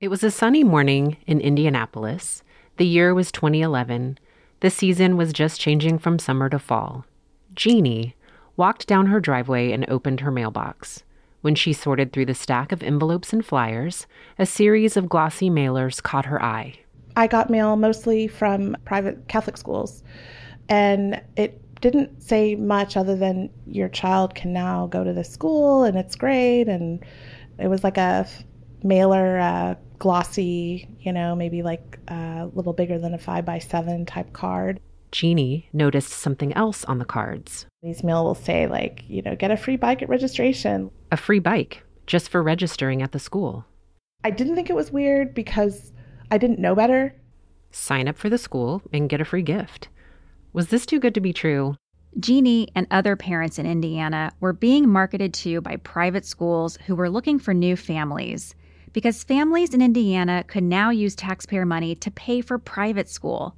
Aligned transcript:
It 0.00 0.12
was 0.12 0.22
a 0.22 0.30
sunny 0.30 0.62
morning 0.62 1.16
in 1.26 1.40
Indianapolis. 1.40 2.44
The 2.76 2.86
year 2.86 3.12
was 3.16 3.32
2011. 3.32 4.16
The 4.60 4.70
season 4.70 5.16
was 5.16 5.32
just 5.32 5.60
changing 5.60 5.98
from 5.98 6.20
summer 6.20 6.48
to 6.50 6.60
fall. 6.60 7.04
Jeannie 7.56 8.14
walked 8.56 8.86
down 8.86 9.06
her 9.06 9.18
driveway 9.18 9.72
and 9.72 9.84
opened 9.90 10.20
her 10.20 10.30
mailbox. 10.30 11.02
When 11.40 11.56
she 11.56 11.72
sorted 11.72 12.12
through 12.12 12.26
the 12.26 12.34
stack 12.34 12.70
of 12.70 12.80
envelopes 12.80 13.32
and 13.32 13.44
flyers, 13.44 14.06
a 14.38 14.46
series 14.46 14.96
of 14.96 15.08
glossy 15.08 15.50
mailers 15.50 16.00
caught 16.00 16.26
her 16.26 16.40
eye. 16.40 16.78
I 17.16 17.26
got 17.26 17.50
mail 17.50 17.74
mostly 17.74 18.28
from 18.28 18.76
private 18.84 19.26
Catholic 19.26 19.56
schools, 19.56 20.04
and 20.68 21.20
it 21.36 21.60
didn't 21.80 22.22
say 22.22 22.54
much 22.54 22.96
other 22.96 23.16
than 23.16 23.50
your 23.66 23.88
child 23.88 24.36
can 24.36 24.52
now 24.52 24.86
go 24.86 25.02
to 25.02 25.12
this 25.12 25.28
school 25.28 25.82
and 25.82 25.98
it's 25.98 26.14
great. 26.14 26.68
And 26.68 27.04
it 27.58 27.66
was 27.66 27.82
like 27.82 27.96
a 27.96 28.28
mailer, 28.84 29.40
uh, 29.40 29.74
glossy, 29.98 30.88
you 31.00 31.12
know, 31.12 31.34
maybe 31.34 31.62
like 31.62 31.98
a 32.08 32.48
little 32.52 32.72
bigger 32.72 32.98
than 32.98 33.14
a 33.14 33.18
five 33.18 33.44
by 33.44 33.58
seven 33.58 34.06
type 34.06 34.32
card. 34.32 34.80
Jeannie 35.10 35.68
noticed 35.72 36.10
something 36.10 36.52
else 36.52 36.84
on 36.84 36.98
the 36.98 37.04
cards. 37.04 37.66
These 37.82 38.04
mail 38.04 38.24
will 38.24 38.34
say, 38.34 38.66
like, 38.66 39.04
you 39.08 39.22
know, 39.22 39.36
get 39.36 39.50
a 39.50 39.56
free 39.56 39.76
bike 39.76 40.02
at 40.02 40.08
registration. 40.08 40.90
A 41.10 41.16
free 41.16 41.38
bike 41.38 41.82
just 42.06 42.30
for 42.30 42.42
registering 42.42 43.02
at 43.02 43.12
the 43.12 43.18
school. 43.18 43.64
I 44.24 44.30
didn't 44.30 44.54
think 44.54 44.70
it 44.70 44.76
was 44.76 44.90
weird 44.90 45.34
because 45.34 45.92
I 46.30 46.38
didn't 46.38 46.58
know 46.58 46.74
better. 46.74 47.14
Sign 47.70 48.08
up 48.08 48.16
for 48.16 48.28
the 48.28 48.38
school 48.38 48.82
and 48.92 49.08
get 49.08 49.20
a 49.20 49.24
free 49.24 49.42
gift. 49.42 49.88
Was 50.52 50.68
this 50.68 50.86
too 50.86 50.98
good 50.98 51.14
to 51.14 51.20
be 51.20 51.32
true? 51.32 51.76
Jeannie 52.18 52.68
and 52.74 52.86
other 52.90 53.14
parents 53.14 53.58
in 53.58 53.66
Indiana 53.66 54.32
were 54.40 54.52
being 54.52 54.88
marketed 54.88 55.34
to 55.34 55.60
by 55.60 55.76
private 55.76 56.24
schools 56.24 56.78
who 56.86 56.96
were 56.96 57.10
looking 57.10 57.38
for 57.38 57.54
new 57.54 57.76
families 57.76 58.54
because 58.92 59.24
families 59.24 59.74
in 59.74 59.82
Indiana 59.82 60.44
could 60.46 60.62
now 60.62 60.90
use 60.90 61.14
taxpayer 61.14 61.64
money 61.66 61.94
to 61.96 62.10
pay 62.10 62.40
for 62.40 62.58
private 62.58 63.08
school. 63.08 63.56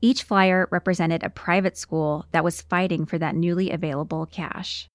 Each 0.00 0.22
flyer 0.22 0.68
represented 0.70 1.22
a 1.22 1.30
private 1.30 1.76
school 1.76 2.26
that 2.32 2.44
was 2.44 2.60
fighting 2.60 3.06
for 3.06 3.18
that 3.18 3.36
newly 3.36 3.70
available 3.70 4.26
cash. 4.26 4.88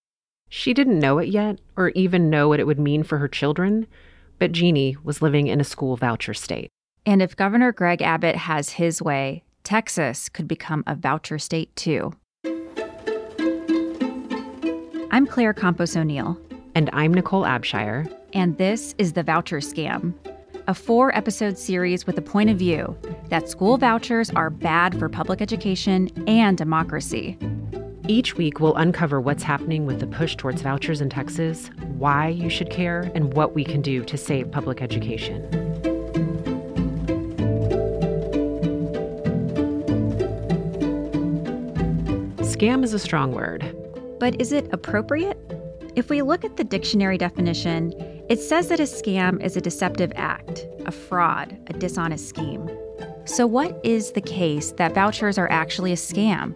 She 0.49 0.73
didn't 0.73 0.99
know 0.99 1.17
it 1.19 1.29
yet, 1.29 1.59
or 1.75 1.89
even 1.89 2.29
know 2.29 2.47
what 2.47 2.59
it 2.59 2.67
would 2.67 2.79
mean 2.79 3.03
for 3.03 3.17
her 3.17 3.27
children, 3.27 3.87
but 4.39 4.51
Jeannie 4.51 4.97
was 5.03 5.21
living 5.21 5.47
in 5.47 5.59
a 5.59 5.65
school 5.65 5.95
voucher 5.97 6.33
state. 6.33 6.69
And 7.05 7.21
if 7.21 7.35
Governor 7.35 7.71
Greg 7.71 8.01
Abbott 8.01 8.35
has 8.35 8.71
his 8.71 9.01
way, 9.01 9.43
Texas 9.63 10.29
could 10.29 10.47
become 10.47 10.83
a 10.87 10.95
voucher 10.95 11.39
state 11.39 11.75
too. 11.75 12.13
I'm 15.11 15.25
Claire 15.25 15.53
Campos 15.53 15.95
O'Neill. 15.95 16.37
And 16.75 16.89
I'm 16.93 17.13
Nicole 17.13 17.43
Abshire. 17.43 18.13
And 18.33 18.57
this 18.57 18.93
is 18.97 19.13
The 19.13 19.23
Voucher 19.23 19.57
Scam, 19.57 20.13
a 20.67 20.73
four 20.73 21.15
episode 21.15 21.57
series 21.57 22.05
with 22.05 22.17
a 22.17 22.21
point 22.21 22.49
of 22.49 22.57
view 22.57 22.97
that 23.29 23.49
school 23.49 23.77
vouchers 23.77 24.29
are 24.31 24.49
bad 24.49 24.99
for 24.99 25.07
public 25.07 25.41
education 25.41 26.09
and 26.27 26.57
democracy. 26.57 27.37
Each 28.09 28.35
week, 28.35 28.59
we'll 28.59 28.75
uncover 28.75 29.21
what's 29.21 29.43
happening 29.43 29.85
with 29.85 29.99
the 30.01 30.07
push 30.07 30.35
towards 30.35 30.61
vouchers 30.61 30.99
in 30.99 31.09
Texas, 31.09 31.69
why 31.97 32.27
you 32.27 32.49
should 32.49 32.69
care, 32.69 33.11
and 33.15 33.33
what 33.33 33.55
we 33.55 33.63
can 33.63 33.81
do 33.81 34.03
to 34.03 34.17
save 34.17 34.51
public 34.51 34.81
education. 34.81 35.41
Scam 42.39 42.83
is 42.83 42.93
a 42.93 42.99
strong 42.99 43.31
word. 43.31 43.73
But 44.19 44.41
is 44.41 44.51
it 44.51 44.67
appropriate? 44.73 45.37
If 45.95 46.09
we 46.09 46.21
look 46.21 46.43
at 46.43 46.57
the 46.57 46.63
dictionary 46.63 47.17
definition, 47.17 47.93
it 48.29 48.39
says 48.39 48.67
that 48.67 48.79
a 48.79 48.83
scam 48.83 49.41
is 49.43 49.55
a 49.55 49.61
deceptive 49.61 50.11
act, 50.15 50.67
a 50.85 50.91
fraud, 50.91 51.57
a 51.67 51.73
dishonest 51.73 52.27
scheme. 52.27 52.69
So, 53.25 53.45
what 53.45 53.79
is 53.83 54.11
the 54.11 54.21
case 54.21 54.71
that 54.73 54.93
vouchers 54.93 55.37
are 55.37 55.49
actually 55.51 55.91
a 55.91 55.95
scam? 55.95 56.55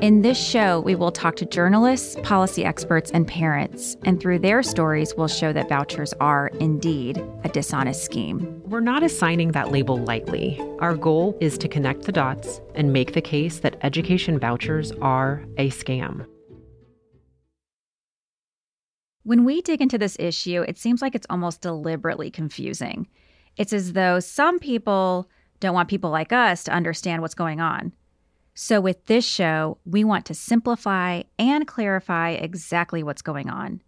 In 0.00 0.22
this 0.22 0.38
show, 0.38 0.78
we 0.80 0.94
will 0.94 1.10
talk 1.10 1.34
to 1.36 1.44
journalists, 1.44 2.14
policy 2.22 2.64
experts, 2.64 3.10
and 3.10 3.26
parents, 3.26 3.96
and 4.04 4.20
through 4.20 4.38
their 4.38 4.62
stories, 4.62 5.12
we'll 5.16 5.26
show 5.26 5.52
that 5.52 5.68
vouchers 5.68 6.12
are 6.20 6.48
indeed 6.60 7.20
a 7.42 7.48
dishonest 7.48 8.04
scheme. 8.04 8.62
We're 8.64 8.78
not 8.78 9.02
assigning 9.02 9.52
that 9.52 9.72
label 9.72 9.96
lightly. 9.96 10.60
Our 10.78 10.94
goal 10.94 11.36
is 11.40 11.58
to 11.58 11.68
connect 11.68 12.02
the 12.02 12.12
dots 12.12 12.60
and 12.76 12.92
make 12.92 13.14
the 13.14 13.20
case 13.20 13.58
that 13.58 13.76
education 13.82 14.38
vouchers 14.38 14.92
are 15.02 15.44
a 15.56 15.70
scam. 15.70 16.26
When 19.28 19.44
we 19.44 19.60
dig 19.60 19.82
into 19.82 19.98
this 19.98 20.16
issue, 20.18 20.64
it 20.66 20.78
seems 20.78 21.02
like 21.02 21.14
it's 21.14 21.26
almost 21.28 21.60
deliberately 21.60 22.30
confusing. 22.30 23.06
It's 23.58 23.74
as 23.74 23.92
though 23.92 24.20
some 24.20 24.58
people 24.58 25.28
don't 25.60 25.74
want 25.74 25.90
people 25.90 26.08
like 26.08 26.32
us 26.32 26.64
to 26.64 26.72
understand 26.72 27.20
what's 27.20 27.34
going 27.34 27.60
on. 27.60 27.92
So, 28.54 28.80
with 28.80 29.04
this 29.04 29.26
show, 29.26 29.76
we 29.84 30.02
want 30.02 30.24
to 30.24 30.34
simplify 30.34 31.24
and 31.38 31.66
clarify 31.66 32.30
exactly 32.30 33.02
what's 33.02 33.20
going 33.20 33.50
on. 33.50 33.82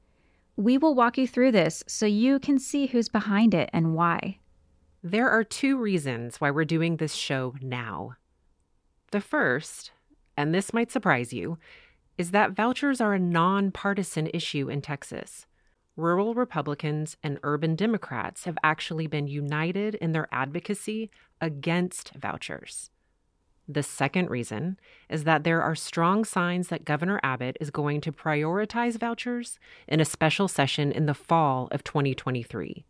We 0.56 0.76
will 0.76 0.94
walk 0.94 1.16
you 1.16 1.26
through 1.26 1.52
this 1.52 1.82
so 1.86 2.04
you 2.04 2.38
can 2.38 2.58
see 2.58 2.88
who's 2.88 3.08
behind 3.08 3.54
it 3.54 3.70
and 3.72 3.94
why. 3.94 4.40
There 5.02 5.30
are 5.30 5.42
two 5.42 5.78
reasons 5.78 6.38
why 6.38 6.50
we're 6.50 6.66
doing 6.66 6.98
this 6.98 7.14
show 7.14 7.54
now. 7.62 8.16
The 9.10 9.22
first, 9.22 9.90
and 10.36 10.54
this 10.54 10.74
might 10.74 10.92
surprise 10.92 11.32
you, 11.32 11.56
is 12.18 12.30
that 12.32 12.52
vouchers 12.52 13.00
are 13.00 13.14
a 13.14 13.18
nonpartisan 13.18 14.28
issue 14.34 14.68
in 14.68 14.80
Texas. 14.82 15.46
Rural 15.96 16.34
Republicans 16.34 17.16
and 17.22 17.38
urban 17.42 17.76
Democrats 17.76 18.44
have 18.44 18.58
actually 18.62 19.06
been 19.06 19.26
united 19.26 19.96
in 19.96 20.12
their 20.12 20.28
advocacy 20.32 21.10
against 21.40 22.12
vouchers. 22.14 22.90
The 23.68 23.82
second 23.84 24.30
reason 24.30 24.78
is 25.08 25.24
that 25.24 25.44
there 25.44 25.62
are 25.62 25.76
strong 25.76 26.24
signs 26.24 26.68
that 26.68 26.84
Governor 26.84 27.20
Abbott 27.22 27.56
is 27.60 27.70
going 27.70 28.00
to 28.00 28.10
prioritize 28.10 28.98
vouchers 28.98 29.60
in 29.86 30.00
a 30.00 30.04
special 30.04 30.48
session 30.48 30.90
in 30.90 31.06
the 31.06 31.14
fall 31.14 31.68
of 31.70 31.84
2023. 31.84 32.84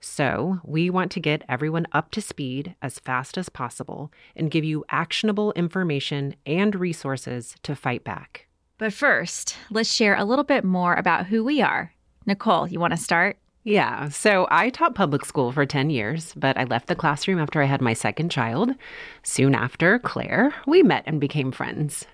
So, 0.00 0.60
we 0.64 0.88
want 0.88 1.10
to 1.12 1.20
get 1.20 1.44
everyone 1.48 1.86
up 1.92 2.10
to 2.12 2.22
speed 2.22 2.76
as 2.80 2.98
fast 2.98 3.36
as 3.36 3.48
possible 3.48 4.12
and 4.34 4.50
give 4.50 4.64
you 4.64 4.84
actionable 4.88 5.52
information 5.52 6.36
and 6.46 6.74
resources 6.74 7.56
to 7.62 7.74
fight 7.74 8.04
back. 8.04 8.45
But 8.78 8.92
first, 8.92 9.56
let's 9.70 9.92
share 9.92 10.16
a 10.16 10.24
little 10.24 10.44
bit 10.44 10.62
more 10.62 10.94
about 10.94 11.26
who 11.26 11.42
we 11.42 11.62
are. 11.62 11.92
Nicole, 12.26 12.68
you 12.68 12.78
want 12.78 12.92
to 12.92 12.98
start? 12.98 13.38
Yeah, 13.64 14.10
so 14.10 14.46
I 14.50 14.70
taught 14.70 14.94
public 14.94 15.24
school 15.24 15.50
for 15.50 15.64
10 15.64 15.90
years, 15.90 16.34
but 16.36 16.56
I 16.56 16.64
left 16.64 16.86
the 16.86 16.94
classroom 16.94 17.38
after 17.38 17.62
I 17.62 17.64
had 17.64 17.80
my 17.80 17.94
second 17.94 18.30
child. 18.30 18.74
Soon 19.22 19.54
after, 19.54 19.98
Claire, 19.98 20.54
we 20.66 20.82
met 20.82 21.04
and 21.06 21.20
became 21.20 21.50
friends. 21.50 22.04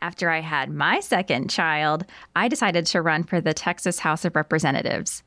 After 0.00 0.30
I 0.30 0.40
had 0.40 0.70
my 0.70 1.00
second 1.00 1.50
child, 1.50 2.06
I 2.34 2.48
decided 2.48 2.86
to 2.86 3.02
run 3.02 3.22
for 3.22 3.40
the 3.40 3.54
Texas 3.54 3.98
House 3.98 4.24
of 4.24 4.34
Representatives. 4.34 5.22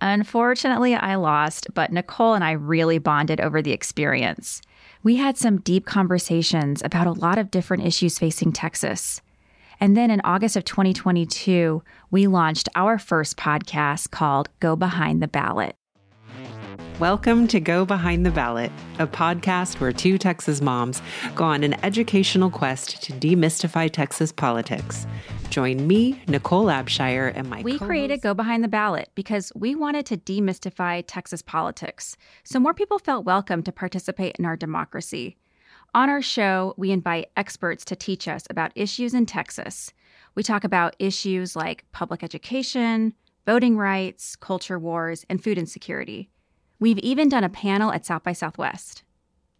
Unfortunately, 0.00 0.94
I 0.94 1.14
lost, 1.14 1.72
but 1.72 1.92
Nicole 1.92 2.34
and 2.34 2.44
I 2.44 2.52
really 2.52 2.98
bonded 2.98 3.40
over 3.40 3.62
the 3.62 3.72
experience. 3.72 4.60
We 5.02 5.16
had 5.16 5.38
some 5.38 5.60
deep 5.60 5.86
conversations 5.86 6.82
about 6.84 7.06
a 7.06 7.12
lot 7.12 7.38
of 7.38 7.50
different 7.50 7.86
issues 7.86 8.18
facing 8.18 8.52
Texas. 8.52 9.22
And 9.80 9.96
then 9.96 10.10
in 10.10 10.20
August 10.24 10.56
of 10.56 10.64
2022, 10.64 11.82
we 12.10 12.26
launched 12.26 12.68
our 12.74 12.98
first 12.98 13.36
podcast 13.36 14.10
called 14.10 14.48
Go 14.60 14.74
Behind 14.74 15.22
the 15.22 15.28
Ballot. 15.28 15.76
Welcome 16.98 17.46
to 17.48 17.60
Go 17.60 17.84
Behind 17.84 18.24
the 18.24 18.30
Ballot, 18.30 18.72
a 18.98 19.06
podcast 19.06 19.78
where 19.80 19.92
two 19.92 20.16
Texas 20.16 20.62
moms 20.62 21.02
go 21.34 21.44
on 21.44 21.62
an 21.62 21.74
educational 21.84 22.48
quest 22.48 23.02
to 23.02 23.12
demystify 23.12 23.90
Texas 23.92 24.32
politics. 24.32 25.06
Join 25.50 25.86
me, 25.86 26.22
Nicole 26.26 26.66
Abshire, 26.66 27.32
and 27.36 27.50
my 27.50 27.60
We 27.60 27.72
co-host- 27.72 27.86
created 27.86 28.22
Go 28.22 28.32
Behind 28.32 28.64
the 28.64 28.68
Ballot 28.68 29.10
because 29.14 29.52
we 29.54 29.74
wanted 29.74 30.06
to 30.06 30.16
demystify 30.16 31.04
Texas 31.06 31.42
politics 31.42 32.16
so 32.44 32.58
more 32.58 32.72
people 32.72 32.98
felt 32.98 33.26
welcome 33.26 33.62
to 33.64 33.72
participate 33.72 34.36
in 34.38 34.46
our 34.46 34.56
democracy. 34.56 35.36
On 35.94 36.10
our 36.10 36.22
show, 36.22 36.74
we 36.76 36.90
invite 36.90 37.30
experts 37.36 37.84
to 37.86 37.96
teach 37.96 38.28
us 38.28 38.44
about 38.50 38.72
issues 38.74 39.14
in 39.14 39.26
Texas. 39.26 39.92
We 40.34 40.42
talk 40.42 40.64
about 40.64 40.96
issues 40.98 41.56
like 41.56 41.84
public 41.92 42.22
education, 42.22 43.14
voting 43.46 43.78
rights, 43.78 44.36
culture 44.36 44.78
wars, 44.78 45.24
and 45.30 45.42
food 45.42 45.56
insecurity. 45.56 46.28
We've 46.78 46.98
even 46.98 47.30
done 47.30 47.44
a 47.44 47.48
panel 47.48 47.92
at 47.92 48.04
South 48.04 48.22
by 48.22 48.34
Southwest. 48.34 49.04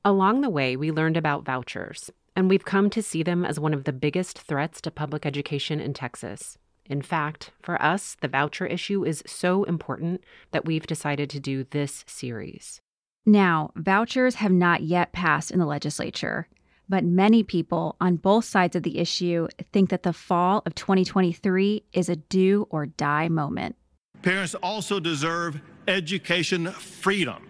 Along 0.05 0.43
the 0.43 0.51
way, 0.51 0.77
we 0.77 0.91
learned 0.91 1.17
about 1.17 1.47
vouchers, 1.47 2.11
and 2.37 2.51
we've 2.51 2.65
come 2.65 2.91
to 2.91 3.03
see 3.03 3.23
them 3.23 3.45
as 3.45 3.59
one 3.59 3.73
of 3.73 3.85
the 3.85 3.93
biggest 3.93 4.39
threats 4.39 4.81
to 4.83 4.91
public 4.91 5.25
education 5.25 5.81
in 5.81 5.95
Texas. 5.95 6.59
In 6.85 7.01
fact, 7.03 7.51
for 7.63 7.81
us, 7.83 8.17
the 8.21 8.29
voucher 8.29 8.67
issue 8.67 9.05
is 9.05 9.25
so 9.27 9.65
important 9.65 10.23
that 10.53 10.65
we've 10.65 10.87
decided 10.87 11.31
to 11.31 11.41
do 11.41 11.65
this 11.65 12.05
series. 12.07 12.81
Now, 13.29 13.73
vouchers 13.75 14.37
have 14.37 14.53
not 14.53 14.83
yet 14.83 15.11
passed 15.11 15.51
in 15.51 15.59
the 15.59 15.67
legislature, 15.67 16.47
but 16.89 17.05
many 17.05 17.43
people 17.43 17.97
on 18.01 18.17
both 18.17 18.45
sides 18.45 18.77
of 18.77 18.85
the 18.85 18.99
issue 18.99 19.49
think 19.73 19.91
that 19.91 20.05
the 20.05 20.13
fall 20.13 20.63
of 20.65 20.77
2023 20.77 21.83
is 21.93 22.09
a 22.09 22.15
do 22.15 22.69
or 22.71 22.87
die 22.87 23.29
moment. 23.29 23.75
Parents 24.23 24.55
also 24.55 25.01
deserve 25.01 25.61
education 25.89 26.71
freedom. 26.71 27.49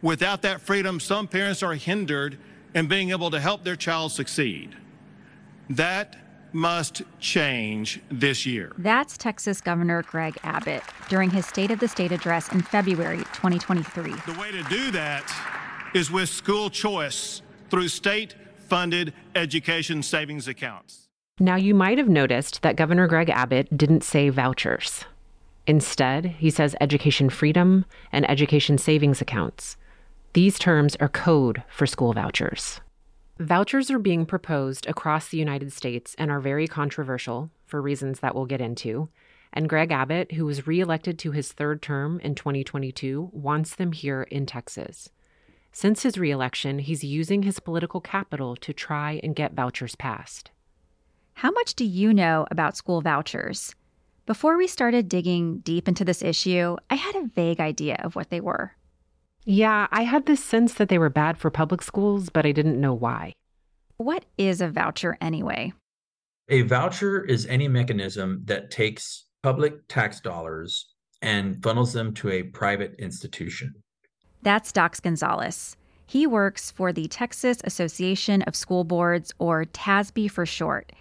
Without 0.00 0.42
that 0.42 0.60
freedom, 0.60 1.00
some 1.00 1.26
parents 1.26 1.62
are 1.62 1.74
hindered 1.74 2.38
in 2.72 2.86
being 2.86 3.10
able 3.10 3.32
to 3.32 3.40
help 3.40 3.64
their 3.64 3.76
child 3.76 4.12
succeed. 4.12 4.76
That 5.70 6.23
must 6.54 7.02
change 7.18 8.00
this 8.10 8.46
year. 8.46 8.72
That's 8.78 9.18
Texas 9.18 9.60
Governor 9.60 10.02
Greg 10.02 10.38
Abbott 10.44 10.82
during 11.08 11.28
his 11.28 11.44
State 11.44 11.70
of 11.70 11.80
the 11.80 11.88
State 11.88 12.12
address 12.12 12.50
in 12.52 12.62
February 12.62 13.18
2023. 13.18 14.12
The 14.32 14.40
way 14.40 14.52
to 14.52 14.62
do 14.64 14.90
that 14.92 15.90
is 15.94 16.10
with 16.10 16.28
school 16.28 16.70
choice 16.70 17.42
through 17.70 17.88
state 17.88 18.36
funded 18.68 19.12
education 19.34 20.02
savings 20.02 20.48
accounts. 20.48 21.08
Now, 21.40 21.56
you 21.56 21.74
might 21.74 21.98
have 21.98 22.08
noticed 22.08 22.62
that 22.62 22.76
Governor 22.76 23.08
Greg 23.08 23.28
Abbott 23.28 23.76
didn't 23.76 24.04
say 24.04 24.28
vouchers. 24.28 25.04
Instead, 25.66 26.26
he 26.26 26.50
says 26.50 26.76
education 26.80 27.28
freedom 27.28 27.84
and 28.12 28.28
education 28.30 28.78
savings 28.78 29.20
accounts. 29.20 29.76
These 30.34 30.58
terms 30.58 30.94
are 31.00 31.08
code 31.08 31.64
for 31.68 31.86
school 31.86 32.12
vouchers. 32.12 32.80
Vouchers 33.40 33.90
are 33.90 33.98
being 33.98 34.26
proposed 34.26 34.86
across 34.86 35.28
the 35.28 35.38
United 35.38 35.72
States 35.72 36.14
and 36.18 36.30
are 36.30 36.38
very 36.38 36.68
controversial 36.68 37.50
for 37.66 37.82
reasons 37.82 38.20
that 38.20 38.32
we'll 38.32 38.46
get 38.46 38.60
into. 38.60 39.08
And 39.52 39.68
Greg 39.68 39.90
Abbott, 39.90 40.32
who 40.32 40.46
was 40.46 40.68
reelected 40.68 41.18
to 41.18 41.32
his 41.32 41.50
third 41.50 41.82
term 41.82 42.20
in 42.20 42.36
2022, 42.36 43.30
wants 43.32 43.74
them 43.74 43.90
here 43.90 44.22
in 44.22 44.46
Texas. 44.46 45.08
Since 45.72 46.04
his 46.04 46.16
reelection, 46.16 46.78
he's 46.78 47.02
using 47.02 47.42
his 47.42 47.58
political 47.58 48.00
capital 48.00 48.54
to 48.54 48.72
try 48.72 49.18
and 49.24 49.34
get 49.34 49.54
vouchers 49.54 49.96
passed. 49.96 50.52
How 51.32 51.50
much 51.50 51.74
do 51.74 51.84
you 51.84 52.14
know 52.14 52.46
about 52.52 52.76
school 52.76 53.00
vouchers? 53.00 53.74
Before 54.26 54.56
we 54.56 54.68
started 54.68 55.08
digging 55.08 55.58
deep 55.58 55.88
into 55.88 56.04
this 56.04 56.22
issue, 56.22 56.76
I 56.88 56.94
had 56.94 57.16
a 57.16 57.26
vague 57.34 57.58
idea 57.58 58.00
of 58.04 58.14
what 58.14 58.30
they 58.30 58.40
were. 58.40 58.76
Yeah, 59.44 59.88
I 59.90 60.02
had 60.02 60.26
this 60.26 60.42
sense 60.42 60.74
that 60.74 60.88
they 60.88 60.98
were 60.98 61.10
bad 61.10 61.36
for 61.36 61.50
public 61.50 61.82
schools, 61.82 62.30
but 62.30 62.46
I 62.46 62.52
didn't 62.52 62.80
know 62.80 62.94
why. 62.94 63.34
What 63.98 64.24
is 64.38 64.60
a 64.60 64.68
voucher 64.68 65.16
anyway? 65.20 65.72
A 66.48 66.62
voucher 66.62 67.22
is 67.24 67.46
any 67.46 67.68
mechanism 67.68 68.42
that 68.46 68.70
takes 68.70 69.26
public 69.42 69.86
tax 69.88 70.20
dollars 70.20 70.94
and 71.22 71.62
funnels 71.62 71.92
them 71.92 72.12
to 72.14 72.30
a 72.30 72.42
private 72.42 72.94
institution. 72.98 73.74
That's 74.42 74.72
Dax 74.72 75.00
Gonzalez. 75.00 75.76
He 76.06 76.26
works 76.26 76.70
for 76.70 76.92
the 76.92 77.08
Texas 77.08 77.58
Association 77.64 78.42
of 78.42 78.54
School 78.54 78.84
Boards, 78.84 79.32
or 79.38 79.64
TASB 79.64 80.30
for 80.30 80.44
short. 80.44 80.92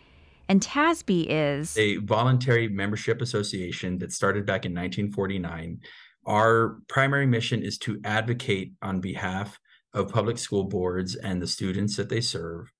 And 0.47 0.61
TASB 0.61 1.25
is 1.29 1.77
a 1.77 1.97
voluntary 1.97 2.67
membership 2.69 3.21
association 3.21 3.97
that 3.99 4.11
started 4.11 4.45
back 4.45 4.65
in 4.65 4.71
1949 4.71 5.79
our 6.25 6.79
primary 6.87 7.25
mission 7.25 7.61
is 7.61 7.77
to 7.79 7.99
advocate 8.03 8.73
on 8.81 8.99
behalf 8.99 9.59
of 9.93 10.11
public 10.11 10.37
school 10.37 10.63
boards 10.63 11.15
and 11.15 11.41
the 11.41 11.47
students 11.47 11.95
that 11.97 12.09
they 12.09 12.21
serve. 12.21 12.71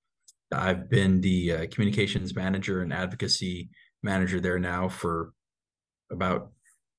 I've 0.52 0.90
been 0.90 1.22
the 1.22 1.52
uh, 1.52 1.68
communications 1.72 2.36
manager 2.36 2.82
and 2.82 2.94
advocacy 2.94 3.70
manager 4.02 4.40
there 4.40 4.60
now 4.60 4.90
for 4.90 5.34
about 6.12 6.52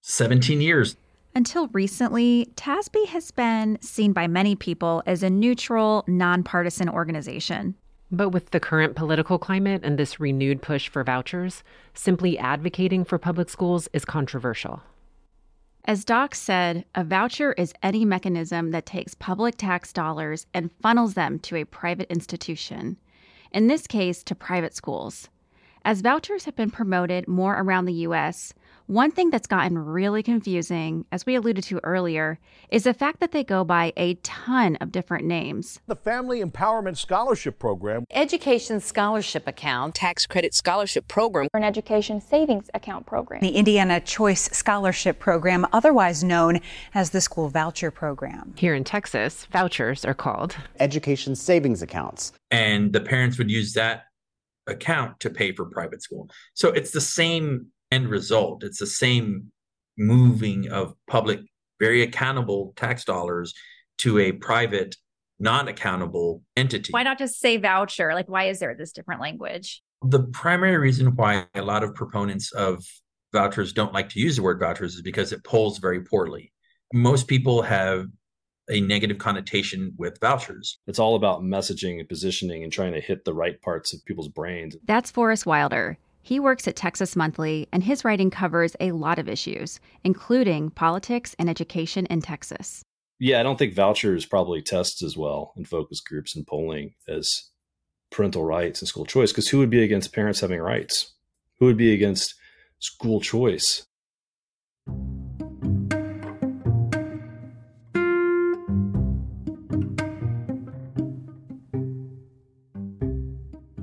17 0.02 0.61
years. 0.61 0.96
Until 1.37 1.69
recently, 1.69 2.52
TASB 2.55 3.06
has 3.06 3.31
been 3.31 3.79
seen 3.81 4.12
by 4.12 4.29
many 4.29 4.55
people 4.55 5.02
as 5.05 5.23
a 5.23 5.31
neutral, 5.31 6.05
nonpartisan 6.06 6.88
organization. 6.88 7.75
But 8.11 8.29
with 8.29 8.50
the 8.50 8.61
current 8.61 8.94
political 8.94 9.38
climate 9.38 9.81
and 9.82 9.99
this 9.99 10.20
renewed 10.20 10.62
push 10.62 10.88
for 10.88 11.02
vouchers, 11.02 11.64
simply 11.94 12.38
advocating 12.38 13.05
for 13.05 13.19
public 13.19 13.49
schools 13.49 13.88
is 13.93 14.05
controversial. 14.05 14.82
As 15.86 16.06
Dax 16.06 16.40
said, 16.40 16.86
a 16.94 17.04
voucher 17.04 17.52
is 17.52 17.75
any 17.82 18.06
mechanism 18.06 18.70
that 18.70 18.86
takes 18.86 19.14
public 19.14 19.56
tax 19.58 19.92
dollars 19.92 20.46
and 20.54 20.70
funnels 20.81 21.12
them 21.12 21.38
to 21.40 21.56
a 21.56 21.66
private 21.66 22.10
institution, 22.10 22.96
in 23.52 23.66
this 23.66 23.86
case, 23.86 24.22
to 24.25 24.34
private 24.34 24.75
schools. 24.75 25.28
As 25.86 26.00
vouchers 26.00 26.46
have 26.46 26.56
been 26.56 26.70
promoted 26.70 27.28
more 27.28 27.60
around 27.60 27.84
the 27.84 27.92
U.S., 27.92 28.54
one 28.86 29.10
thing 29.10 29.28
that's 29.28 29.46
gotten 29.46 29.76
really 29.76 30.22
confusing, 30.22 31.04
as 31.12 31.26
we 31.26 31.34
alluded 31.34 31.62
to 31.64 31.78
earlier, 31.84 32.38
is 32.70 32.84
the 32.84 32.94
fact 32.94 33.20
that 33.20 33.32
they 33.32 33.44
go 33.44 33.64
by 33.64 33.92
a 33.94 34.14
ton 34.22 34.76
of 34.76 34.92
different 34.92 35.26
names. 35.26 35.81
The 35.86 35.96
Family 35.96 36.42
Empowerment 36.42 36.96
Scholarship 36.96 37.58
Program, 37.58 38.06
Education 38.10 38.81
Scholarship 38.81 39.46
Account, 39.46 39.94
Tax 39.94 40.25
Credit 40.26 40.54
Scholarship 40.54 41.06
Program, 41.06 41.48
or 41.52 41.58
an 41.58 41.64
Education 41.64 42.19
Savings 42.19 42.70
Account 42.72 43.04
Program, 43.04 43.42
the 43.42 43.50
Indiana 43.50 44.00
Choice 44.00 44.48
Scholarship 44.52 45.19
Program, 45.19 45.66
otherwise 45.75 46.25
known 46.25 46.60
as 46.94 47.10
the 47.10 47.20
School 47.20 47.50
Voucher 47.50 47.90
Program. 47.90 48.54
Here 48.56 48.75
in 48.75 48.84
Texas, 48.84 49.44
vouchers 49.52 50.06
are 50.06 50.14
called 50.14 50.56
Education 50.80 51.37
Savings 51.37 51.82
Accounts. 51.82 52.32
And 52.50 52.94
the 52.94 53.00
parents 53.00 53.37
would 53.37 53.50
use 53.50 53.75
that 53.75 54.06
account 54.66 55.20
to 55.20 55.31
pay 55.31 55.52
for 55.52 55.66
private 55.66 56.02
school. 56.02 56.28
So 56.55 56.69
it's 56.69 56.90
the 56.90 57.00
same 57.00 57.69
end 57.90 58.08
result. 58.08 58.64
It's 58.64 58.78
the 58.78 58.87
same 58.87 59.52
moving 59.96 60.70
of 60.70 60.94
public, 61.06 61.40
very 61.81 62.02
accountable 62.02 62.72
tax 62.76 63.05
dollars 63.05 63.55
to 63.99 64.19
a 64.19 64.32
private, 64.32 64.96
non 65.38 65.69
accountable 65.69 66.43
entity. 66.56 66.93
Why 66.93 67.02
not 67.02 67.19
just 67.19 67.38
say 67.40 67.56
voucher? 67.56 68.14
Like, 68.14 68.28
why 68.28 68.44
is 68.44 68.58
there 68.58 68.75
this 68.75 68.93
different 68.93 69.20
language? 69.20 69.82
The 70.02 70.25
primary 70.25 70.76
reason 70.76 71.14
why 71.16 71.46
a 71.55 71.62
lot 71.62 71.82
of 71.82 71.94
proponents 71.94 72.52
of 72.52 72.84
vouchers 73.32 73.72
don't 73.72 73.93
like 73.93 74.08
to 74.11 74.20
use 74.20 74.37
the 74.37 74.43
word 74.43 74.61
vouchers 74.61 74.94
is 74.94 75.02
because 75.02 75.32
it 75.32 75.44
polls 75.44 75.78
very 75.78 76.02
poorly. 76.02 76.52
Most 76.93 77.26
people 77.26 77.62
have 77.62 78.06
a 78.70 78.81
negative 78.81 79.19
connotation 79.19 79.94
with 79.99 80.20
vouchers. 80.20 80.78
It's 80.87 80.99
all 80.99 81.16
about 81.16 81.43
messaging 81.43 81.99
and 81.99 82.08
positioning 82.08 82.62
and 82.62 82.72
trying 82.72 82.94
to 82.94 83.00
hit 83.00 83.25
the 83.25 83.34
right 83.34 83.61
parts 83.61 83.93
of 83.93 84.05
people's 84.05 84.28
brains. 84.28 84.76
That's 84.87 85.11
Forrest 85.11 85.46
Wilder. 85.46 85.99
He 86.22 86.40
works 86.40 86.66
at 86.66 86.75
Texas 86.75 87.16
Monthly, 87.16 87.69
and 87.70 87.82
his 87.82 88.02
writing 88.02 88.31
covers 88.31 88.75
a 88.81 88.93
lot 88.93 89.19
of 89.19 89.28
issues, 89.28 89.78
including 90.05 90.70
politics 90.70 91.37
and 91.38 91.50
education 91.50 92.06
in 92.06 92.22
Texas. 92.22 92.82
Yeah, 93.19 93.40
I 93.40 93.43
don't 93.43 93.58
think 93.58 93.75
vouchers 93.75 94.25
probably 94.25 94.62
tests 94.62 95.02
as 95.02 95.19
well 95.19 95.52
in 95.56 95.66
focus 95.66 96.00
groups 96.00 96.34
and 96.34 96.46
polling 96.46 96.94
as 97.06 97.31
parental 98.11 98.44
rights 98.44 98.81
and 98.81 98.88
school 98.88 99.05
choice, 99.05 99.32
because 99.32 99.49
who 99.49 99.58
would 99.58 99.70
be 99.70 99.82
against 99.82 100.14
parents 100.14 100.40
having 100.40 100.61
rights? 100.61 101.12
Who 101.58 101.66
would 101.66 101.76
be 101.76 101.93
against 101.93 102.34
school 102.78 103.20
choice? 103.20 103.87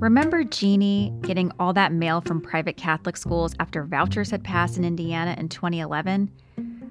Remember 0.02 0.42
Jeannie 0.42 1.14
getting 1.20 1.52
all 1.60 1.72
that 1.74 1.92
mail 1.92 2.20
from 2.20 2.40
private 2.40 2.76
Catholic 2.76 3.16
schools 3.16 3.54
after 3.60 3.84
vouchers 3.84 4.32
had 4.32 4.42
passed 4.42 4.76
in 4.76 4.84
Indiana 4.84 5.36
in 5.38 5.48
2011? 5.48 6.28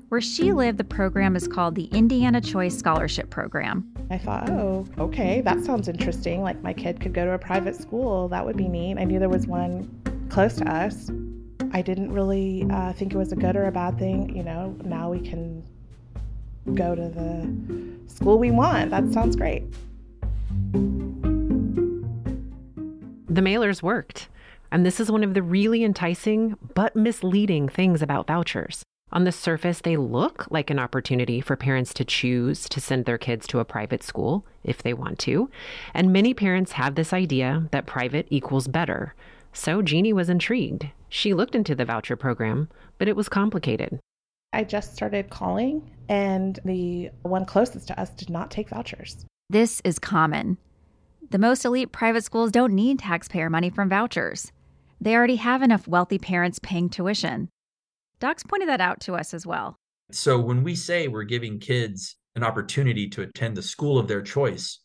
Where 0.08 0.22
she 0.22 0.54
lived, 0.54 0.78
the 0.78 0.86
program 0.86 1.36
is 1.36 1.46
called 1.46 1.76
the 1.76 1.90
Indiana 1.92 2.40
Choice 2.40 2.78
Scholarship 2.78 3.30
Program. 3.30 3.86
I 4.10 4.18
thought, 4.18 4.50
oh, 4.50 4.88
okay, 4.98 5.42
that 5.42 5.62
sounds 5.66 5.90
interesting. 5.90 6.42
Like 6.42 6.62
my 6.62 6.72
kid 6.72 7.02
could 7.02 7.12
go 7.12 7.26
to 7.26 7.34
a 7.34 7.38
private 7.38 7.76
school. 7.76 8.30
That 8.30 8.46
would 8.46 8.56
be 8.56 8.70
neat. 8.70 8.98
I 8.98 9.04
knew 9.04 9.20
there 9.20 9.28
was 9.28 9.46
one 9.46 9.90
close 10.30 10.56
to 10.56 10.74
us. 10.74 11.12
I 11.74 11.82
didn't 11.82 12.14
really 12.14 12.66
uh, 12.72 12.94
think 12.94 13.14
it 13.14 13.18
was 13.18 13.34
a 13.34 13.36
good 13.36 13.58
or 13.58 13.66
a 13.66 13.74
bad 13.74 14.00
thing. 14.00 14.34
You 14.34 14.44
know, 14.44 14.74
now 14.86 15.12
we 15.12 15.20
can 15.20 15.66
go 16.76 16.96
to 16.96 17.10
the 17.10 18.10
school 18.10 18.40
we 18.40 18.52
want. 18.52 18.90
That 18.92 19.12
sounds 19.12 19.36
great. 19.36 19.66
The 23.32 23.40
mailers 23.40 23.82
worked. 23.82 24.28
And 24.74 24.86
this 24.86 25.00
is 25.00 25.10
one 25.10 25.24
of 25.24 25.36
the 25.36 25.42
really 25.42 25.86
enticing 25.86 26.58
but 26.76 26.98
misleading 26.98 27.70
things 27.70 28.02
about 28.02 28.28
vouchers. 28.28 28.84
On 29.14 29.24
the 29.24 29.32
surface, 29.32 29.80
they 29.80 29.96
look 29.96 30.52
like 30.52 30.70
an 30.70 30.80
opportunity 30.80 31.40
for 31.40 31.56
parents 31.56 31.94
to 31.94 32.04
choose 32.04 32.68
to 32.68 32.82
send 32.82 33.06
their 33.06 33.18
kids 33.18 33.48
to 33.48 33.60
a 33.60 33.66
private 33.66 34.04
school 34.04 34.46
if 34.66 34.84
they 34.84 34.94
want 34.94 35.18
to. 35.20 35.50
And 35.94 36.12
many 36.12 36.34
parents 36.34 36.74
have 36.74 36.96
this 36.96 37.14
idea 37.14 37.70
that 37.72 37.86
private 37.86 38.28
equals 38.30 38.68
better. 38.68 39.16
So 39.54 39.82
Jeannie 39.82 40.12
was 40.12 40.30
intrigued. 40.30 40.90
She 41.08 41.34
looked 41.34 41.56
into 41.56 41.74
the 41.74 41.86
voucher 41.86 42.18
program, 42.18 42.68
but 42.98 43.08
it 43.08 43.16
was 43.16 43.30
complicated. 43.30 43.98
I 44.52 44.66
just 44.66 44.94
started 44.94 45.30
calling, 45.30 45.90
and 46.10 46.60
the 46.66 47.12
one 47.22 47.46
closest 47.46 47.88
to 47.88 47.98
us 47.98 48.10
did 48.10 48.30
not 48.30 48.52
take 48.52 48.68
vouchers. 48.68 49.26
This 49.50 49.82
is 49.86 50.00
common. 50.00 50.58
The 51.32 51.40
most 51.40 51.64
elite 51.64 51.94
private 51.94 52.26
schools 52.26 52.52
don't 52.52 52.74
need 52.74 53.00
taxpayer 53.00 53.50
money 53.50 53.70
from 53.70 53.88
vouchers. 53.88 54.52
They 55.00 55.16
already 55.16 55.38
have 55.38 55.62
enough 55.62 55.88
wealthy 55.88 56.20
parents 56.20 56.60
paying 56.62 56.90
tuition. 56.90 57.48
Dax 58.20 58.44
pointed 58.44 58.68
that 58.68 58.82
out 58.82 59.00
to 59.02 59.14
us 59.14 59.34
as 59.34 59.48
well. 59.48 59.78
So 60.12 60.38
when 60.38 60.62
we 60.62 60.76
say 60.76 61.08
we're 61.08 61.24
giving 61.24 61.58
kids 61.58 62.18
an 62.36 62.44
opportunity 62.44 63.08
to 63.12 63.22
attend 63.22 63.56
the 63.56 63.64
school 63.64 63.98
of 63.98 64.10
their 64.10 64.22
choice, 64.22 64.80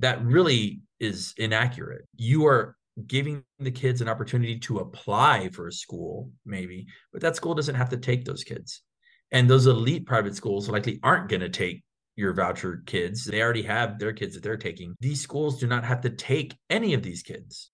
that 0.00 0.20
really 0.24 0.80
is 0.98 1.32
inaccurate. 1.36 2.06
You 2.16 2.44
are 2.46 2.74
giving 3.06 3.44
the 3.60 3.70
kids 3.70 4.00
an 4.00 4.08
opportunity 4.08 4.58
to 4.58 4.78
apply 4.78 5.50
for 5.50 5.68
a 5.68 5.72
school, 5.72 6.28
maybe, 6.44 6.88
but 7.12 7.22
that 7.22 7.36
school 7.36 7.54
doesn't 7.54 7.76
have 7.76 7.90
to 7.90 7.98
take 7.98 8.24
those 8.24 8.42
kids. 8.42 8.82
And 9.30 9.48
those 9.48 9.68
elite 9.68 10.06
private 10.06 10.34
schools 10.34 10.68
likely 10.68 10.98
aren't 11.04 11.28
going 11.28 11.42
to 11.42 11.48
take 11.48 11.84
your 12.16 12.32
voucher 12.32 12.82
kids. 12.86 13.24
They 13.24 13.42
already 13.42 13.62
have 13.62 13.98
their 13.98 14.12
kids 14.12 14.34
that 14.34 14.42
they're 14.42 14.56
taking. 14.56 14.94
These 15.00 15.20
schools 15.20 15.58
do 15.58 15.66
not 15.66 15.84
have 15.84 16.00
to 16.02 16.10
take 16.10 16.56
any 16.70 16.94
of 16.94 17.02
these 17.02 17.22
kids. 17.22 17.70